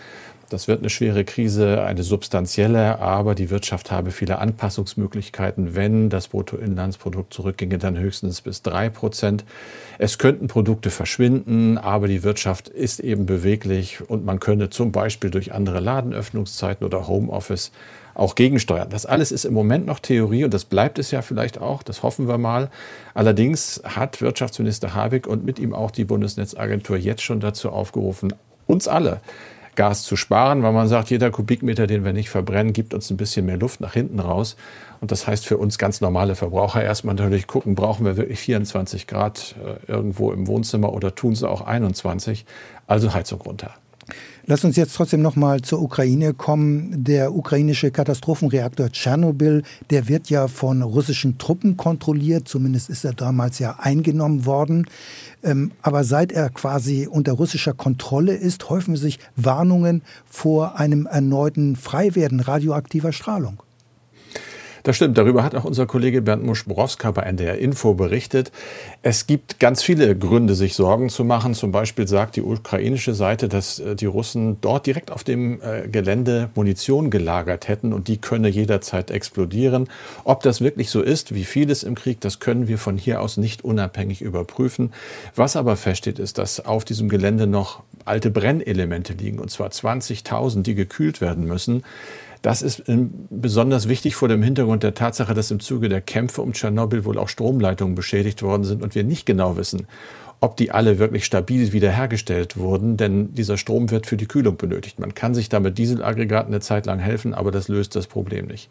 das 0.53 0.69
wird 0.69 0.81
eine 0.81 0.91
schwere 0.91 1.25
Krise, 1.25 1.83
eine 1.83 2.03
substanzielle, 2.03 2.99
aber 2.99 3.35
die 3.35 3.51
Wirtschaft 3.51 3.91
habe 3.91 4.11
viele 4.11 4.38
Anpassungsmöglichkeiten. 4.38 5.75
Wenn 5.75 6.11
das 6.11 6.29
Bruttoinlandsprodukt 6.29 7.33
zurückginge, 7.33 7.79
dann 7.79 7.99
höchstens 7.99 8.43
bis 8.43 8.62
drei 8.62 8.91
Prozent. 8.91 9.45
Es 9.99 10.19
könnten 10.19 10.49
Produkte 10.49 10.91
verschwinden, 10.91 11.79
aber 11.79 12.07
die 12.09 12.23
Wirtschaft 12.23 12.69
ist 12.69 13.01
eben 13.01 13.25
beweglich 13.25 14.09
und 14.09 14.25
man 14.25 14.41
könne 14.41 14.69
zum 14.69 14.93
Beispiel 14.93 15.31
durch 15.31 15.53
andere 15.53 15.81
Ladenöffnungszeiten 15.81 16.85
oder 16.85 17.09
Homeoffice 17.09 17.73
auch 18.15 18.35
gegensteuern. 18.35 18.91
Das 18.91 19.07
alles 19.07 19.33
ist 19.33 19.47
im 19.47 19.55
Moment 19.55 19.87
noch 19.87 19.99
Theorie 19.99 20.45
und 20.45 20.53
das 20.53 20.67
bleibt 20.67 20.99
es 20.99 21.11
ja 21.11 21.23
vielleicht 21.23 21.61
auch, 21.61 21.83
das 21.83 22.03
hoffen 22.03 22.29
wir 22.29 22.37
mal. 22.37 22.71
Allerdings 23.15 23.81
hat 23.85 24.21
Wirtschaftsminister 24.21 24.95
Habeck 24.95 25.27
und 25.27 25.47
mit 25.47 25.59
ihm 25.59 25.75
auch 25.75 25.91
die 25.91 26.05
Bundesnetzagentur 26.05 26.99
jetzt 26.99 27.23
schon 27.23 27.41
dazu 27.41 27.71
aufgerufen, 27.71 28.35
uns 28.67 28.87
alle 28.87 29.21
Gas 29.75 30.05
zu 30.05 30.17
sparen, 30.17 30.63
weil 30.63 30.73
man 30.73 30.89
sagt, 30.89 31.11
jeder 31.11 31.31
Kubikmeter, 31.31 31.87
den 31.87 32.05
wir 32.05 32.13
nicht 32.13 32.31
verbrennen, 32.31 32.73
gibt 32.73 32.95
uns 32.95 33.11
ein 33.11 33.17
bisschen 33.17 33.47
mehr 33.47 33.57
Luft 33.57 33.81
nach 33.81 33.95
hinten 33.95 34.21
raus. 34.21 34.57
Und 35.01 35.11
das 35.11 35.27
heißt 35.27 35.47
für 35.47 35.57
uns 35.57 35.79
ganz 35.79 36.01
normale 36.01 36.35
Verbraucher 36.35 36.83
erstmal 36.83 37.15
natürlich 37.15 37.47
gucken, 37.47 37.75
brauchen 37.75 38.05
wir 38.05 38.17
wirklich 38.17 38.39
24 38.41 39.07
Grad 39.07 39.57
äh, 39.65 39.91
irgendwo 39.91 40.33
im 40.33 40.47
Wohnzimmer 40.47 40.93
oder 40.93 41.15
tun 41.15 41.35
sie 41.35 41.49
auch 41.49 41.63
21? 41.63 42.45
Also 42.87 43.15
Heizung 43.15 43.41
runter. 43.41 43.75
Lass 44.47 44.65
uns 44.65 44.77
jetzt 44.77 44.95
trotzdem 44.95 45.23
noch 45.23 45.37
mal 45.37 45.62
zur 45.62 45.81
Ukraine 45.81 46.35
kommen. 46.35 47.05
Der 47.05 47.35
ukrainische 47.35 47.91
Katastrophenreaktor 47.91 48.91
Tschernobyl, 48.91 49.62
der 49.91 50.09
wird 50.09 50.31
ja 50.31 50.49
von 50.49 50.83
russischen 50.83 51.38
Truppen 51.38 51.77
kontrolliert. 51.77 52.49
Zumindest 52.49 52.91
ist 52.91 53.05
er 53.05 53.12
damals 53.12 53.61
ja 53.61 53.77
eingenommen 53.79 54.45
worden. 54.45 54.87
Ähm, 55.45 55.73
aber 55.83 56.05
seit 56.05 56.33
er 56.33 56.51
quasi 56.51 57.07
unter 57.11 57.33
russischer 57.33 57.73
Kontrolle 57.73 58.35
ist, 58.35 58.69
häufen 58.69 58.97
sich 58.97 59.19
Warnungen 59.37 60.03
vor 60.29 60.79
einem 60.79 61.07
erneuten 61.07 61.77
Freiwerden 61.77 62.41
radioaktiver 62.41 63.12
Strahlung. 63.12 63.62
Das 64.83 64.97
stimmt. 64.97 65.16
Darüber 65.16 65.45
hat 65.45 65.55
auch 65.55 65.64
unser 65.64 65.87
Kollege 65.87 66.23
Bernd 66.23 66.45
Muschborowska 66.45 67.12
bei 67.12 67.23
NDR 67.23 67.59
Info 67.59 67.95
berichtet. 67.95 68.51
Es 69.03 69.27
gibt 69.27 69.61
ganz 69.61 69.83
viele 69.83 70.16
Gründe, 70.16 70.55
sich 70.55 70.75
Sorgen 70.75 71.09
zu 71.09 71.25
machen. 71.25 71.55
Zum 71.55 71.71
Beispiel 71.71 72.09
sagt 72.09 72.35
die 72.37 72.42
ukrainische 72.42 73.14
Seite, 73.14 73.49
dass 73.49 73.79
äh, 73.79 73.95
die 73.95 74.07
Russen 74.07 74.61
dort 74.61 74.87
direkt 74.87 75.12
auf 75.12 75.23
dem 75.23 75.61
äh, 75.62 75.87
Gelände 75.88 76.51
Munition 76.55 77.11
gelagert 77.11 77.68
hätten 77.68 77.92
und 77.92 78.09
die 78.09 78.18
könne 78.18 78.49
jederzeit 78.49 79.11
explodieren. 79.11 79.88
Ob 80.25 80.42
das 80.42 80.61
wirklich 80.61 80.90
so 80.90 81.01
ist, 81.01 81.35
wie 81.35 81.45
vieles 81.45 81.85
im 81.85 81.95
Krieg, 81.95 82.21
das 82.21 82.40
können 82.40 82.66
wir 82.66 82.79
von 82.79 82.97
hier 82.99 83.21
aus 83.21 83.37
nicht 83.37 83.64
unabhängig 83.64 84.21
überprüfen. 84.21 84.92
Was 85.37 85.55
aber 85.55 85.77
feststeht, 85.77 86.18
ist, 86.18 86.38
dass 86.38 86.64
auf 86.64 86.85
diesem 86.85 87.09
Gelände 87.09 87.47
noch 87.47 87.83
alte 88.05 88.31
Brennelemente 88.31 89.12
liegen, 89.12 89.38
und 89.38 89.51
zwar 89.51 89.68
20.000, 89.68 90.62
die 90.62 90.75
gekühlt 90.75 91.21
werden 91.21 91.45
müssen. 91.45 91.85
Das 92.43 92.61
ist 92.61 92.89
ähm, 92.89 93.13
besonders 93.31 93.89
wichtig 93.89 94.17
vor 94.17 94.29
dem 94.29 94.43
Hintergrund 94.43 94.83
der 94.83 94.95
Tatsache, 94.95 95.33
dass 95.33 95.51
im 95.51 95.61
Zuge 95.61 95.89
der 95.89 96.01
Kämpfe 96.01 96.43
um 96.43 96.53
Tschernobyl 96.53 97.05
wohl 97.05 97.19
auch 97.19 97.29
Stromleitungen 97.29 97.95
beschädigt 97.95 98.43
worden 98.43 98.65
sind 98.65 98.83
und 98.83 98.95
wir 98.95 99.05
nicht 99.05 99.27
genau 99.27 99.57
wissen, 99.57 99.87
ob 100.41 100.57
die 100.57 100.73
alle 100.73 100.99
wirklich 100.99 101.25
stabil 101.25 101.73
wiederhergestellt 101.73 102.57
wurden, 102.57 102.97
denn 102.97 103.33
dieser 103.33 103.57
Strom 103.57 103.93
wird 103.93 104.09
für 104.09 104.17
die 104.17 104.27
Kühlung 104.27 104.57
benötigt. 104.57 104.99
Man 104.99 105.15
kann 105.15 105.35
sich 105.35 105.49
damit 105.49 105.79
Dieselaggregaten 105.79 106.53
eine 106.53 106.61
Zeit 106.61 106.87
lang 106.87 106.99
helfen, 106.99 107.33
aber 107.33 107.53
das 107.53 107.69
löst 107.69 107.95
das 107.95 108.09
Problem 108.09 108.47
nicht. 108.47 108.69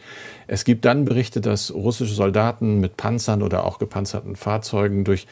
Es 0.48 0.66
gibt 0.66 0.84
dann 0.84 1.06
Berichte, 1.06 1.40
dass 1.40 1.74
russische 1.74 2.14
Soldaten 2.14 2.82
mit 2.82 2.98
Panzern 2.98 3.42
oder 3.42 3.66
auch 3.66 3.80
gepanzerten 3.80 4.36
Fahrzeugen 4.36 5.06
durch 5.06 5.28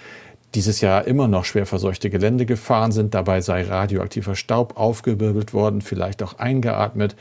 dieses 0.56 0.80
Jahr 0.80 1.06
immer 1.06 1.28
noch 1.28 1.44
schwer 1.44 1.66
verseuchte 1.66 2.10
Gelände 2.10 2.46
gefahren 2.46 2.94
sind. 2.94 3.14
Dabei 3.14 3.42
sei 3.42 3.64
radioaktiver 3.64 4.36
Staub 4.36 4.78
aufgewirbelt 4.78 5.54
worden, 5.54 5.82
vielleicht 5.82 6.24
auch 6.24 6.40
eingeatmet. 6.40 7.18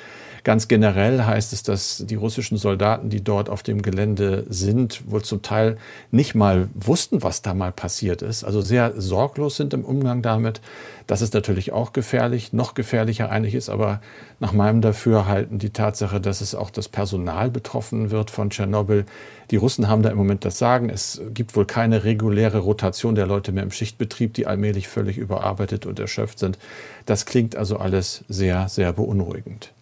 Ganz 0.49 0.67
generell 0.67 1.25
heißt 1.25 1.53
es, 1.53 1.63
dass 1.63 2.05
die 2.07 2.15
russischen 2.15 2.57
Soldaten, 2.57 3.11
die 3.11 3.23
dort 3.23 3.51
auf 3.51 3.63
dem 3.63 3.83
Gelände 3.83 4.47
sind, 4.49 5.03
wohl 5.11 5.21
zum 5.21 5.43
Teil 5.43 5.77
nicht 6.11 6.35
mal 6.35 6.71
wussten, 6.73 7.23
was 7.23 7.43
da 7.43 7.53
mal 7.53 7.71
passiert 7.71 8.23
ist. 8.23 8.45
Also 8.45 8.63
sehr 8.63 8.99
sorglos 8.99 9.57
sind 9.57 9.75
im 9.75 9.85
Umgang 9.85 10.23
damit. 10.23 10.63
Das 11.07 11.21
ist 11.21 11.35
natürlich 11.35 11.73
auch 11.73 11.93
gefährlich. 11.93 12.55
Noch 12.55 12.73
gefährlicher 12.73 13.31
eigentlich 13.31 13.55
ist 13.55 13.69
aber 13.69 14.01
nach 14.41 14.55
meinem 14.55 14.81
Dafürhalten 14.81 15.59
die 15.59 15.69
Tatsache, 15.69 16.19
dass 16.19 16.41
es 16.41 16.55
auch 16.55 16.71
das 16.71 16.89
Personal 16.89 17.51
betroffen 17.51 18.11
wird 18.11 18.31
von 18.31 18.49
Tschernobyl. 18.49 19.05
Die 19.51 19.57
Russen 19.57 19.87
haben 19.87 20.03
da 20.03 20.09
im 20.09 20.17
Moment 20.17 20.47
das 20.47 20.57
Sagen. 20.57 20.89
Es 20.89 21.21
gibt 21.35 21.57
wohl 21.57 21.67
keine 21.67 22.05
reguläre 22.05 22.61
Rotation 22.61 23.15
der 23.15 23.27
Leute 23.27 23.53
mehr 23.53 23.65
im 23.65 23.71
Schichtbetrieb, 23.71 24.33
die 24.33 24.47
allmählich 24.47 24.89
völlig 24.89 25.19
überarbeitet 25.19 25.85
und 25.85 26.01
erschöpft 26.01 26.39
sind. 26.39 26.59
Das 27.05 27.27
klingt 27.27 27.55
also 27.55 27.77
alles 27.77 28.25
sehr, 28.31 28.71
sehr 28.71 28.95
beunruhigend. 28.95 29.75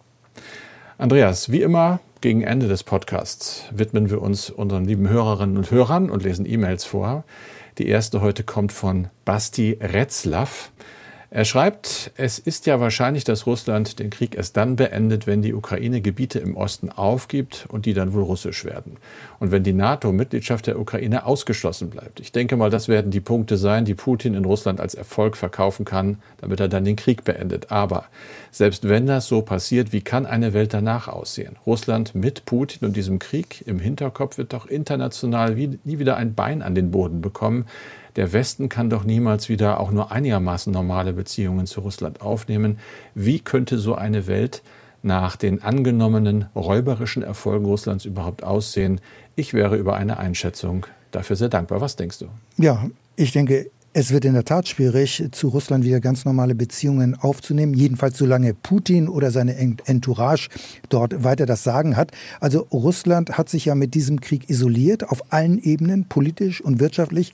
Andreas, 0.99 1.51
wie 1.51 1.61
immer 1.61 1.99
gegen 2.21 2.41
Ende 2.41 2.67
des 2.67 2.83
Podcasts 2.83 3.65
widmen 3.69 4.09
wir 4.09 4.19
uns 4.19 4.49
unseren 4.49 4.83
lieben 4.83 5.07
Hörerinnen 5.07 5.55
und 5.55 5.69
Hörern 5.69 6.09
und 6.09 6.23
lesen 6.23 6.47
E-Mails 6.47 6.85
vor. 6.85 7.23
Die 7.77 7.87
erste 7.87 8.19
heute 8.21 8.43
kommt 8.43 8.71
von 8.71 9.09
Basti 9.23 9.77
Retzlaff. 9.79 10.71
Er 11.29 11.43
schreibt, 11.43 12.11
es 12.15 12.39
ist 12.39 12.67
ja 12.67 12.79
wahrscheinlich, 12.79 13.25
dass 13.25 13.45
Russland 13.45 13.99
den 13.99 14.09
Krieg 14.09 14.35
erst 14.35 14.55
dann 14.55 14.77
beendet, 14.77 15.27
wenn 15.27 15.41
die 15.41 15.53
Ukraine 15.53 15.99
Gebiete 15.99 16.39
im 16.39 16.55
Osten 16.55 16.89
aufgibt 16.89 17.65
und 17.67 17.85
die 17.85 17.93
dann 17.93 18.13
wohl 18.13 18.23
russisch 18.23 18.63
werden. 18.63 18.95
Und 19.39 19.51
wenn 19.51 19.63
die 19.63 19.73
NATO-Mitgliedschaft 19.73 20.67
der 20.67 20.79
Ukraine 20.79 21.25
ausgeschlossen 21.25 21.89
bleibt. 21.89 22.21
Ich 22.21 22.31
denke 22.31 22.55
mal, 22.55 22.69
das 22.69 22.87
werden 22.87 23.11
die 23.11 23.19
Punkte 23.19 23.57
sein, 23.57 23.83
die 23.83 23.93
Putin 23.93 24.35
in 24.35 24.45
Russland 24.45 24.79
als 24.79 24.95
Erfolg 24.95 25.35
verkaufen 25.35 25.83
kann, 25.83 26.19
damit 26.37 26.61
er 26.61 26.69
dann 26.69 26.85
den 26.85 26.95
Krieg 26.95 27.25
beendet. 27.25 27.71
Aber 27.71 28.05
selbst 28.51 28.87
wenn 28.87 29.05
das 29.05 29.27
so 29.27 29.41
passiert, 29.41 29.91
wie 29.91 30.01
kann 30.01 30.25
eine 30.25 30.53
Welt 30.53 30.73
danach 30.73 31.09
aussehen? 31.09 31.57
Russland 31.65 32.15
mit 32.15 32.45
Putin 32.45 32.87
und 32.87 32.95
diesem 32.95 33.19
Krieg 33.19 33.65
im 33.67 33.79
Hinterkopf 33.79 34.37
wird 34.37 34.53
doch 34.53 34.65
international 34.65 35.55
nie 35.55 35.99
wieder 35.99 36.15
ein 36.15 36.35
Bein 36.35 36.61
an 36.61 36.73
den 36.73 36.89
Boden 36.89 37.19
bekommen 37.19 37.65
der 38.17 38.33
Westen 38.33 38.67
kann 38.67 38.89
doch 38.89 39.03
niemals 39.03 39.47
wieder 39.47 39.79
auch 39.79 39.91
nur 39.91 40.11
einigermaßen 40.11 40.73
normale 40.73 41.13
Beziehungen 41.13 41.67
zu 41.67 41.81
Russland 41.81 42.21
aufnehmen. 42.21 42.79
Wie 43.13 43.39
könnte 43.39 43.77
so 43.77 43.95
eine 43.95 44.27
Welt 44.27 44.63
nach 45.03 45.35
den 45.35 45.61
angenommenen 45.61 46.47
räuberischen 46.55 47.21
Erfolgen 47.21 47.65
Russlands 47.65 48.05
überhaupt 48.05 48.43
aussehen? 48.43 48.99
Ich 49.35 49.53
wäre 49.53 49.77
über 49.77 49.95
eine 49.95 50.17
Einschätzung 50.17 50.87
dafür 51.11 51.35
sehr 51.35 51.49
dankbar. 51.49 51.79
Was 51.79 51.95
denkst 51.95 52.17
du? 52.17 52.25
Ja, 52.57 52.89
ich 53.15 53.31
denke, 53.31 53.69
es 53.93 54.11
wird 54.11 54.25
in 54.25 54.33
der 54.33 54.45
Tat 54.45 54.67
schwierig, 54.67 55.23
zu 55.31 55.47
Russland 55.47 55.83
wieder 55.83 55.99
ganz 55.99 56.23
normale 56.23 56.53
Beziehungen 56.55 57.15
aufzunehmen, 57.15 57.73
jedenfalls 57.73 58.17
solange 58.17 58.53
Putin 58.53 59.09
oder 59.09 59.31
seine 59.31 59.55
Entourage 59.57 60.49
dort 60.89 61.23
weiter 61.23 61.45
das 61.45 61.63
Sagen 61.63 61.97
hat. 61.97 62.11
Also 62.39 62.67
Russland 62.71 63.37
hat 63.37 63.49
sich 63.49 63.65
ja 63.65 63.75
mit 63.75 63.95
diesem 63.95 64.21
Krieg 64.21 64.49
isoliert, 64.49 65.09
auf 65.09 65.33
allen 65.33 65.57
Ebenen, 65.57 66.05
politisch 66.05 66.61
und 66.61 66.79
wirtschaftlich. 66.79 67.33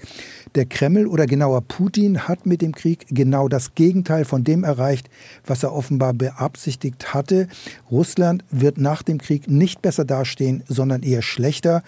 Der 0.55 0.65
Kreml 0.65 1.07
oder 1.07 1.25
genauer 1.25 1.61
Putin 1.61 2.27
hat 2.27 2.45
mit 2.45 2.61
dem 2.61 2.73
Krieg 2.73 3.07
genau 3.09 3.47
das 3.47 3.75
Gegenteil 3.75 4.23
von 4.23 4.43
dem 4.43 4.63
erreicht, 4.63 5.09
was 5.45 5.63
er 5.63 5.73
offenbar 5.73 6.13
beabsichtigt 6.13 7.13
hatte. 7.13 7.47
Russland 7.91 8.45
wird 8.51 8.77
nach 8.77 9.03
dem 9.03 9.17
Krieg 9.17 9.49
nicht 9.49 9.81
besser 9.81 10.05
dastehen, 10.05 10.63
sondern 10.67 11.03
eher 11.03 11.23
schlechter. 11.23 11.83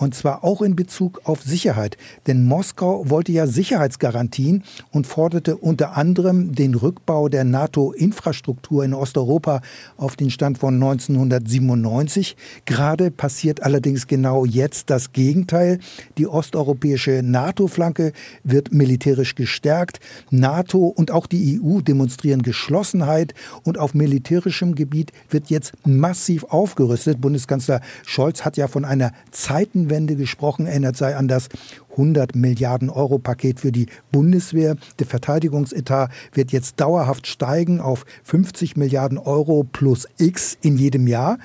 Und 0.00 0.14
zwar 0.14 0.44
auch 0.44 0.62
in 0.62 0.76
Bezug 0.76 1.20
auf 1.24 1.42
Sicherheit. 1.42 1.98
Denn 2.26 2.46
Moskau 2.46 3.10
wollte 3.10 3.32
ja 3.32 3.46
Sicherheitsgarantien 3.46 4.64
und 4.90 5.06
forderte 5.06 5.58
unter 5.58 5.94
anderem 5.94 6.54
den 6.54 6.74
Rückbau 6.74 7.28
der 7.28 7.44
NATO-Infrastruktur 7.44 8.82
in 8.82 8.94
Osteuropa 8.94 9.60
auf 9.98 10.16
den 10.16 10.30
Stand 10.30 10.56
von 10.56 10.72
1997. 10.76 12.34
Gerade 12.64 13.10
passiert 13.10 13.62
allerdings 13.62 14.06
genau 14.06 14.46
jetzt 14.46 14.88
das 14.88 15.12
Gegenteil. 15.12 15.80
Die 16.16 16.26
osteuropäische 16.26 17.20
NATO-Flanke 17.22 18.14
wird 18.42 18.72
militärisch 18.72 19.34
gestärkt. 19.34 20.00
NATO 20.30 20.86
und 20.86 21.10
auch 21.10 21.26
die 21.26 21.60
EU 21.60 21.82
demonstrieren 21.82 22.40
Geschlossenheit 22.40 23.34
und 23.64 23.76
auf 23.76 23.92
militärischem 23.92 24.76
Gebiet 24.76 25.12
wird 25.28 25.50
jetzt 25.50 25.74
massiv 25.84 26.44
aufgerüstet. 26.44 27.20
Bundeskanzler 27.20 27.82
Scholz 28.06 28.46
hat 28.46 28.56
ja 28.56 28.66
von 28.66 28.86
einer 28.86 29.12
Zeiten 29.30 29.89
Zeitenwende 29.90 30.16
gesprochen. 30.16 30.66
Erinnert 30.66 30.96
sei 30.96 31.16
an 31.16 31.28
das 31.28 31.48
100 31.92 32.34
Milliarden 32.34 32.90
Euro 32.90 33.18
Paket 33.18 33.60
für 33.60 33.72
die 33.72 33.86
Bundeswehr. 34.12 34.76
Der 34.98 35.06
Verteidigungsetat 35.06 36.10
wird 36.32 36.52
jetzt 36.52 36.80
dauerhaft 36.80 37.26
steigen 37.26 37.80
auf 37.80 38.04
50 38.24 38.76
Milliarden 38.76 39.18
Euro 39.18 39.64
plus 39.64 40.06
X 40.18 40.56
in 40.62 40.76
jedem 40.76 41.06
Jahr. 41.06 41.38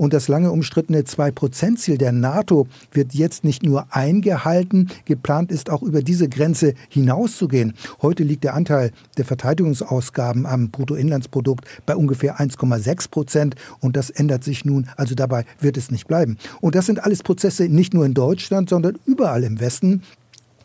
Und 0.00 0.14
das 0.14 0.28
lange 0.28 0.50
umstrittene 0.50 1.02
2-Prozent-Ziel 1.02 1.98
der 1.98 2.12
NATO 2.12 2.66
wird 2.90 3.12
jetzt 3.12 3.44
nicht 3.44 3.62
nur 3.62 3.94
eingehalten, 3.94 4.88
geplant 5.04 5.52
ist 5.52 5.68
auch 5.68 5.82
über 5.82 6.00
diese 6.00 6.26
Grenze 6.26 6.72
hinauszugehen. 6.88 7.74
Heute 8.00 8.24
liegt 8.24 8.44
der 8.44 8.54
Anteil 8.54 8.92
der 9.18 9.26
Verteidigungsausgaben 9.26 10.46
am 10.46 10.70
Bruttoinlandsprodukt 10.70 11.66
bei 11.84 11.94
ungefähr 11.94 12.40
1,6 12.40 13.10
Prozent 13.10 13.56
und 13.80 13.94
das 13.94 14.08
ändert 14.08 14.42
sich 14.42 14.64
nun, 14.64 14.88
also 14.96 15.14
dabei 15.14 15.44
wird 15.60 15.76
es 15.76 15.90
nicht 15.90 16.08
bleiben. 16.08 16.38
Und 16.62 16.76
das 16.76 16.86
sind 16.86 17.04
alles 17.04 17.22
Prozesse 17.22 17.68
nicht 17.68 17.92
nur 17.92 18.06
in 18.06 18.14
Deutschland, 18.14 18.70
sondern 18.70 18.98
überall 19.04 19.44
im 19.44 19.60
Westen. 19.60 19.89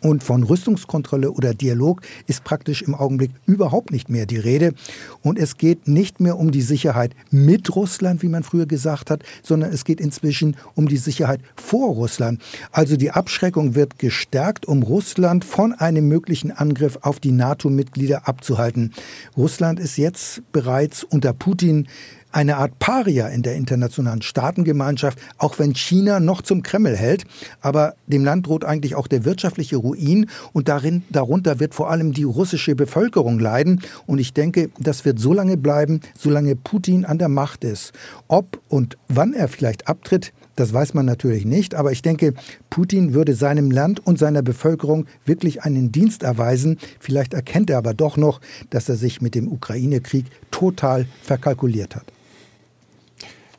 Und 0.06 0.24
von 0.24 0.44
Rüstungskontrolle 0.44 1.32
oder 1.32 1.56
Dialog 1.56 2.02
ist 2.28 2.44
praktisch 2.44 2.84
im 2.84 2.94
Augenblick 2.94 3.32
überhaupt 3.48 3.90
nicht 3.90 4.08
mehr 4.08 4.28
die 4.28 4.38
Rede. 4.38 4.76
Und 5.24 5.40
es 5.40 5.58
geht 5.58 5.88
nicht 5.88 6.20
mehr 6.20 6.38
um 6.38 6.52
die 6.52 6.62
Sicherheit 6.62 7.16
mit 7.32 7.76
Russland, 7.76 8.22
wie 8.22 8.28
man 8.28 8.44
früher 8.44 8.68
gesagt 8.68 9.10
hat, 9.10 9.24
sondern 9.42 9.74
es 9.74 9.84
geht 9.84 10.00
inzwischen 10.00 10.58
um 10.76 10.88
die 10.88 10.98
Sicherheit 10.98 11.40
vor 11.56 11.96
Russland. 11.96 12.40
Also 12.72 12.98
die 12.98 13.10
Abschreckung 13.10 13.74
wird 13.74 13.98
gestärkt, 13.98 14.68
um 14.68 14.84
Russland 14.84 15.44
von 15.44 15.74
einem 15.74 16.08
möglichen 16.08 16.52
Angriff 16.52 17.00
auf 17.02 17.20
die 17.20 17.32
NATO-Mitglieder 17.32 18.28
abzuhalten. 18.28 18.94
Russland 19.36 19.80
ist 19.80 19.98
jetzt 19.98 20.44
bereits 20.52 21.04
unter 21.04 21.34
Putin 21.34 21.88
eine 22.36 22.58
Art 22.58 22.80
Paria 22.80 23.30
in 23.30 23.44
der 23.44 23.56
internationalen 23.56 24.22
Staatengemeinschaft, 24.22 25.18
auch 25.38 25.58
wenn 25.58 25.74
China 25.74 26.20
noch 26.20 26.42
zum 26.42 26.64
Kreml 26.64 26.94
hält. 26.94 27.24
Aber 27.62 27.96
dem 28.08 28.26
Land 28.26 28.48
droht 28.48 28.66
eigentlich 28.66 28.96
auch 28.96 29.08
der 29.08 29.24
wirtschaftliche 29.24 29.78
Ruin 29.78 30.30
und 30.52 30.68
darin, 30.68 31.04
darunter 31.10 31.62
wird 31.62 31.74
vor 31.74 31.90
allem 31.90 32.12
die 32.12 32.24
russische 32.24 32.76
Bevölkerung 32.76 33.40
leiden. 33.40 33.82
Und 34.06 34.20
ich 34.20 34.34
denke, 34.34 34.70
das 34.78 35.06
wird 35.06 35.18
so 35.18 35.32
lange 35.32 35.56
bleiben, 35.56 36.02
solange 36.18 36.58
Putin 36.58 37.06
an 37.06 37.20
der 37.20 37.30
Macht 37.30 37.64
ist. 37.64 37.94
Ob 38.28 38.60
und 38.68 38.98
wann 39.08 39.34
er 39.34 39.48
vielleicht 39.48 39.88
abtritt, 39.88 40.34
das 40.58 40.74
weiß 40.74 40.94
man 40.94 41.06
natürlich 41.06 41.46
nicht, 41.46 41.74
aber 41.74 41.94
ich 41.94 42.02
denke, 42.02 42.34
Putin 42.70 43.14
würde 43.14 43.34
seinem 43.34 43.72
Land 43.72 44.06
und 44.06 44.20
seiner 44.20 44.42
Bevölkerung 44.42 45.06
wirklich 45.26 45.64
einen 45.64 45.94
Dienst 45.94 46.24
erweisen. 46.24 46.80
Vielleicht 47.00 47.34
erkennt 47.34 47.70
er 47.70 47.78
aber 47.78 47.94
doch 47.94 48.18
noch, 48.18 48.42
dass 48.72 48.90
er 48.90 48.96
sich 48.98 49.22
mit 49.22 49.36
dem 49.36 49.50
Ukraine-Krieg 49.50 50.26
total 50.52 51.06
verkalkuliert 51.24 51.96
hat. 51.96 52.06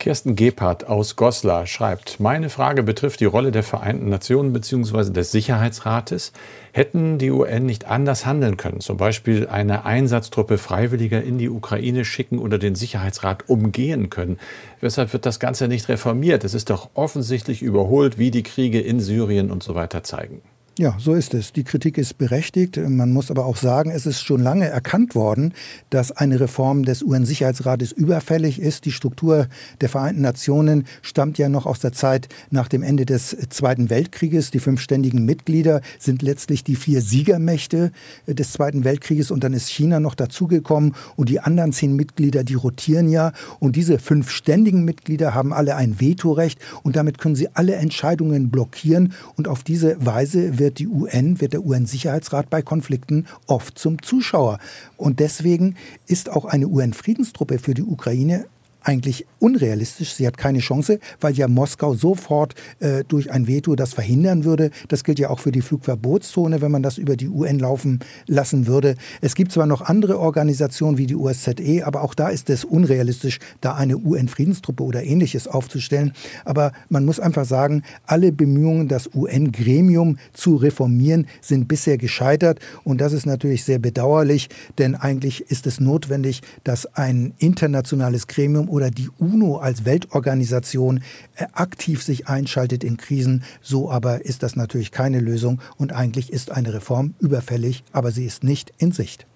Kirsten 0.07 0.37
Gebhardt 0.37 0.87
aus 0.87 1.17
Goslar 1.17 1.67
schreibt, 1.67 2.21
meine 2.21 2.49
Frage 2.49 2.85
betrifft 2.85 3.19
die 3.19 3.25
Rolle 3.25 3.51
der 3.51 3.65
Vereinten 3.65 4.09
Nationen 4.09 4.53
bzw. 4.53 5.11
des 5.11 5.33
Sicherheitsrates. 5.33 6.33
Hätten 6.71 7.19
die 7.19 7.33
UN 7.33 7.67
nicht 7.67 7.87
anders 7.87 8.25
handeln 8.25 8.57
können, 8.57 8.79
zum 8.79 8.99
Beispiel 8.99 9.49
eine 9.49 9.85
Einsatztruppe 9.85 10.59
Freiwilliger 10.59 11.25
in 11.25 11.39
die 11.39 11.51
Ukraine 11.51 12.05
schicken 12.05 12.39
oder 12.39 12.59
den 12.59 12.77
Sicherheitsrat 12.77 13.49
umgehen 13.49 14.09
können? 14.09 14.39
Weshalb 14.81 15.13
wird 15.13 15.27
das 15.27 15.41
Ganze 15.41 15.67
nicht 15.67 15.89
reformiert? 15.89 16.45
Es 16.45 16.55
ist 16.55 16.71
doch 16.71 16.91
offensichtlich 16.95 17.61
überholt, 17.61 18.17
wie 18.17 18.31
die 18.31 18.45
Kriege 18.45 18.81
in 18.81 19.01
Syrien 19.01 19.51
und 19.51 19.65
so 19.65 19.75
weiter 19.75 20.05
zeigen. 20.05 20.41
Ja, 20.79 20.95
so 20.99 21.15
ist 21.15 21.33
es. 21.33 21.55
Die 21.55 21.65
Kritik 21.65 21.97
ist 21.97 22.19
berechtigt. 22.19 22.77
Man 22.77 23.11
muss 23.11 23.31
aber 23.31 23.47
auch 23.47 23.57
sagen, 23.57 23.91
es 23.91 24.05
ist 24.05 24.21
schon 24.21 24.43
lange 24.43 24.69
erkannt 24.69 25.15
worden, 25.15 25.55
dass 25.89 26.13
eine 26.13 26.39
Reform 26.39 26.85
des 26.85 27.03
UN-Sicherheitsrates 27.03 27.93
überfällig 27.93 28.61
ist. 28.61 28.85
Die 28.85 28.93
Struktur 28.93 29.47
der 29.81 29.89
Vereinten 29.89 30.21
Nationen 30.21 30.85
stammt 31.01 31.39
ja 31.39 31.49
noch 31.49 31.65
aus 31.65 31.81
der 31.81 31.95
Zeit 31.95 32.29
nach 32.51 32.69
dem 32.69 32.83
Ende 32.83 33.07
des 33.07 33.35
Zweiten 33.49 33.89
Weltkrieges. 33.89 34.51
Die 34.51 34.59
fünf 34.59 34.83
ständigen 34.83 35.25
Mitglieder 35.25 35.81
sind 35.99 36.21
letztlich 36.21 36.63
die 36.63 36.77
vier 36.77 37.01
Siegermächte 37.01 37.91
des 38.27 38.53
Zweiten 38.53 38.85
Weltkrieges 38.85 39.31
und 39.31 39.45
dann 39.45 39.55
ist 39.55 39.71
China 39.71 39.99
noch 39.99 40.15
dazugekommen 40.15 40.95
und 41.17 41.31
die 41.31 41.41
anderen 41.41 41.73
zehn 41.73 41.97
Mitglieder, 41.97 42.45
die 42.45 42.53
rotieren 42.53 43.09
ja 43.09 43.33
und 43.61 43.77
diese 43.77 43.99
fünf 43.99 44.29
ständigen 44.29 44.85
Mitglieder 44.85 45.33
haben 45.33 45.55
alle 45.55 45.75
ein 45.75 46.03
Vetorecht 46.03 46.59
und 46.83 46.97
damit 46.97 47.17
können 47.17 47.35
sie 47.35 47.49
alle 47.55 47.77
Entscheidungen 47.77 48.51
blockieren 48.51 49.15
und 49.37 49.49
auf 49.49 49.65
diese 49.65 49.97
Weise 50.05 50.59
wird 50.59 50.66
wird 50.67 50.81
die 50.81 50.89
UN, 50.89 51.41
wird 51.41 51.53
der 51.53 51.65
UN-Sicherheitsrat 51.65 52.51
bei 52.51 52.61
Konflikten 52.61 53.27
oft 53.47 53.79
zum 53.79 54.03
Zuschauer. 54.03 54.59
Und 54.97 55.21
deswegen 55.21 55.77
ist 56.09 56.29
auch 56.29 56.45
eine 56.45 56.67
UN-Friedenstruppe 56.67 57.61
für 57.61 57.73
die 57.73 57.85
Ukraine 57.85 58.47
eigentlich 58.87 59.27
unrealistisch. 59.41 60.15
Sie 60.15 60.27
hat 60.27 60.39
keine 60.39 60.61
Chance, 60.61 61.01
weil 61.21 61.35
ja 61.35 61.49
Moskau 61.49 61.95
sofort 61.95 62.55
äh, 62.79 63.03
durch 63.05 63.33
ein 63.33 63.49
Veto 63.49 63.75
das 63.75 63.95
verhindern 63.95 64.45
würde. 64.45 64.71
Das 64.89 65.03
gilt 65.03 65.19
ja 65.19 65.29
auch 65.29 65.41
für 65.41 65.51
die 65.51 65.61
Flugverbotszone, 65.61 66.61
wenn 66.61 66.71
man 66.71 66.83
das 66.83 66.97
über 66.97 67.17
die 67.17 67.29
UN 67.29 67.59
laufen 67.59 67.99
lassen 68.27 68.67
würde. 68.69 68.95
Es 69.21 69.35
gibt 69.35 69.51
zwar 69.51 69.67
noch 69.67 69.83
andere 69.83 70.21
Organisationen 70.21 70.99
wie 70.99 71.07
die 71.07 71.17
OSZE, 71.17 71.83
aber 71.85 72.03
auch 72.03 72.15
da 72.15 72.29
ist 72.29 72.49
es 72.49 72.65
unrealistisch, 72.65 73.41
da 73.61 73.75
eine 73.75 73.99
UN-Friedenstruppe 73.99 74.85
oder 74.85 75.03
ähnliches 75.03 75.49
aufzustellen. 75.49 76.13
Aber 76.45 76.73
man 76.89 77.05
muss 77.05 77.19
einfach 77.19 77.45
sagen, 77.45 77.83
alle 78.07 78.31
Bemühungen, 78.31 78.87
das 78.87 79.11
UN-Gremium 79.13 80.19
zu 80.33 80.57
reformieren, 80.57 81.27
sind 81.41 81.67
bisher 81.67 81.99
gescheitert. 81.99 82.61
Und 82.85 83.01
das 83.01 83.13
ist 83.13 83.27
natürlich 83.27 83.65
sehr 83.65 83.81
bedauerlich, 83.81 84.49
denn 84.79 84.95
eigentlich 84.95 85.51
ist 85.51 85.67
es 85.67 85.81
notwendig, 85.81 86.43
dass 86.63 86.87
ein 86.95 87.35
internationales 87.39 88.29
Gremium 88.29 88.69
oder 88.77 88.91
die 88.91 89.09
UNO 89.19 89.57
als 89.57 89.87
Weltorganisation 89.87 91.03
äh, 91.37 91.47
aktiv 91.55 92.03
sich 92.03 92.29
einschaltet 92.29 92.85
in 92.85 92.99
Krisen. 92.99 93.43
So 93.63 93.91
aber 93.91 94.27
ist 94.27 94.43
das 94.43 94.55
natürlich 94.55 94.93
keine 94.93 95.21
Lösung 95.21 95.63
und 95.79 95.95
eigentlich 95.95 96.31
ist 96.31 96.51
eine 96.51 96.75
Reform 96.75 97.15
überfällig, 97.19 97.85
aber 97.93 98.11
sie 98.13 98.27
ist 98.27 98.45
nicht 98.45 98.73
in 98.77 98.93
Sicht. 98.93 99.27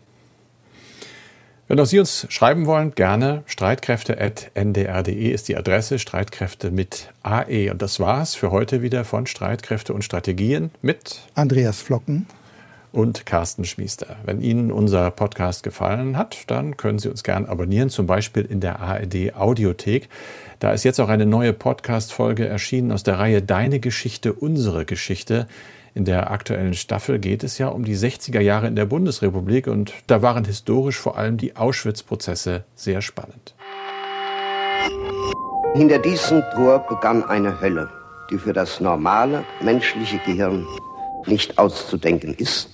Wenn 1.69 1.79
auch 1.79 1.87
Sie 1.87 2.01
uns 2.01 2.27
schreiben 2.31 2.67
wollen, 2.67 2.97
gerne 2.97 3.45
streitkräfte.ndr.de 3.47 5.31
ist 5.31 5.49
die 5.49 5.57
Adresse, 5.57 6.01
Streitkräfte 6.01 6.73
mit 6.73 7.13
AE. 7.23 7.71
Und 7.71 7.81
das 7.81 8.01
war's 8.01 8.35
für 8.35 8.51
heute 8.51 8.83
wieder 8.83 9.05
von 9.05 9.27
Streitkräfte 9.27 9.95
und 9.95 10.03
Strategien 10.03 10.73
mit 10.83 11.21
Andreas 11.35 11.81
Flocken 11.81 12.27
und 12.93 13.27
Carsten 13.27 13.65
Schmiester. 13.65 14.17
Wenn 14.25 14.41
Ihnen 14.41 14.73
unser 14.73 15.11
Podcast 15.11 15.63
gefallen 15.63 16.17
hat, 16.17 16.45
dann 16.49 16.77
können 16.77 16.99
Sie 16.99 17.09
uns 17.09 17.23
gern 17.23 17.47
abonnieren, 17.47 17.91
zum 17.91 18.07
Beispiel 18.07 18.45
in 18.45 18.61
der 18.61 18.81
ARD 18.81 19.35
Audiothek. 19.35 20.09
Da 20.59 20.73
ist 20.73 20.85
jetzt 20.85 21.01
auch 21.01 21.09
eine 21.09 21.27
neue 21.27 21.53
Podcast-Folge 21.53 22.47
erschienen 22.47 22.93
aus 22.93 23.03
der 23.03 23.19
Reihe 23.19 23.43
Deine 23.43 23.81
Geschichte, 23.81 24.33
unsere 24.33 24.85
Geschichte. 24.85 25.47
In 25.95 26.05
der 26.05 26.31
aktuellen 26.31 26.75
Staffel 26.75 27.19
geht 27.19 27.43
es 27.43 27.59
ja 27.59 27.69
um 27.69 27.85
die 27.85 27.97
60er 27.97 28.41
Jahre 28.41 28.69
in 28.69 28.77
der 28.77 28.87
Bundesrepublik 28.87 29.67
und 29.67 29.93
da 30.07 30.23
waren 30.23 30.45
historisch 30.45 30.99
vor 30.99 31.19
allem 31.19 31.37
die 31.37 31.57
Auschwitz-Prozesse 31.57 32.65
sehr 32.75 33.03
spannend. 33.03 33.55
Hinter 35.75 35.99
diesem 35.99 36.43
Tor 36.55 36.87
begann 36.89 37.25
eine 37.25 37.61
Hölle, 37.61 37.89
die 38.31 38.39
für 38.39 38.53
das 38.53 38.81
normale 38.81 39.45
menschliche 39.61 40.19
Gehirn 40.27 40.67
nicht 41.27 41.59
auszudenken 41.59 42.35
ist. 42.35 42.70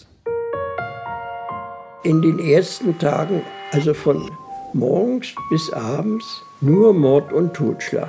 In 2.06 2.22
den 2.22 2.38
ersten 2.38 2.96
Tagen, 2.98 3.42
also 3.72 3.92
von 3.92 4.30
morgens 4.72 5.34
bis 5.50 5.72
abends, 5.72 6.24
nur 6.60 6.94
Mord 6.94 7.32
und 7.32 7.52
Totschlag. 7.52 8.08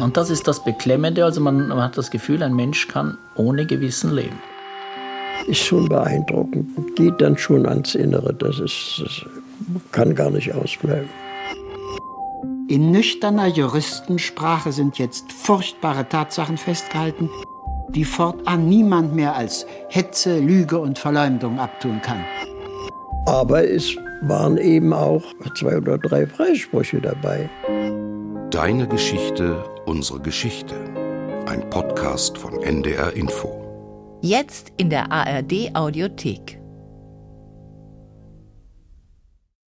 Und 0.00 0.16
das 0.16 0.28
ist 0.28 0.48
das 0.48 0.64
Beklemmende. 0.64 1.24
Also 1.24 1.40
man, 1.40 1.68
man 1.68 1.80
hat 1.80 1.96
das 1.96 2.10
Gefühl, 2.10 2.42
ein 2.42 2.56
Mensch 2.56 2.88
kann 2.88 3.16
ohne 3.36 3.64
Gewissen 3.64 4.12
leben. 4.12 4.40
Ist 5.46 5.60
schon 5.60 5.88
beeindruckend. 5.88 6.96
Geht 6.96 7.20
dann 7.20 7.38
schon 7.38 7.64
ans 7.64 7.94
Innere. 7.94 8.34
Das, 8.34 8.58
ist, 8.58 9.00
das 9.00 9.24
kann 9.92 10.16
gar 10.16 10.30
nicht 10.30 10.52
ausbleiben. 10.52 11.08
In 12.66 12.90
nüchterner 12.90 13.46
Juristensprache 13.46 14.72
sind 14.72 14.98
jetzt 14.98 15.30
furchtbare 15.30 16.08
Tatsachen 16.08 16.56
festgehalten, 16.56 17.30
die 17.90 18.04
fortan 18.04 18.68
niemand 18.68 19.14
mehr 19.14 19.36
als 19.36 19.64
Hetze, 19.90 20.40
Lüge 20.40 20.80
und 20.80 20.98
Verleumdung 20.98 21.60
abtun 21.60 22.02
kann. 22.02 22.24
Aber 23.26 23.66
es 23.66 23.96
waren 24.20 24.58
eben 24.58 24.92
auch 24.92 25.24
zwei 25.56 25.78
oder 25.78 25.96
drei 25.96 26.26
Freisprüche 26.26 27.00
dabei. 27.00 27.48
Deine 28.50 28.86
Geschichte, 28.86 29.64
unsere 29.86 30.20
Geschichte. 30.20 30.74
Ein 31.46 31.68
Podcast 31.70 32.36
von 32.36 32.62
NDR 32.62 33.14
Info. 33.14 34.18
Jetzt 34.20 34.72
in 34.76 34.90
der 34.90 35.10
ARD 35.10 35.74
Audiothek. 35.74 36.60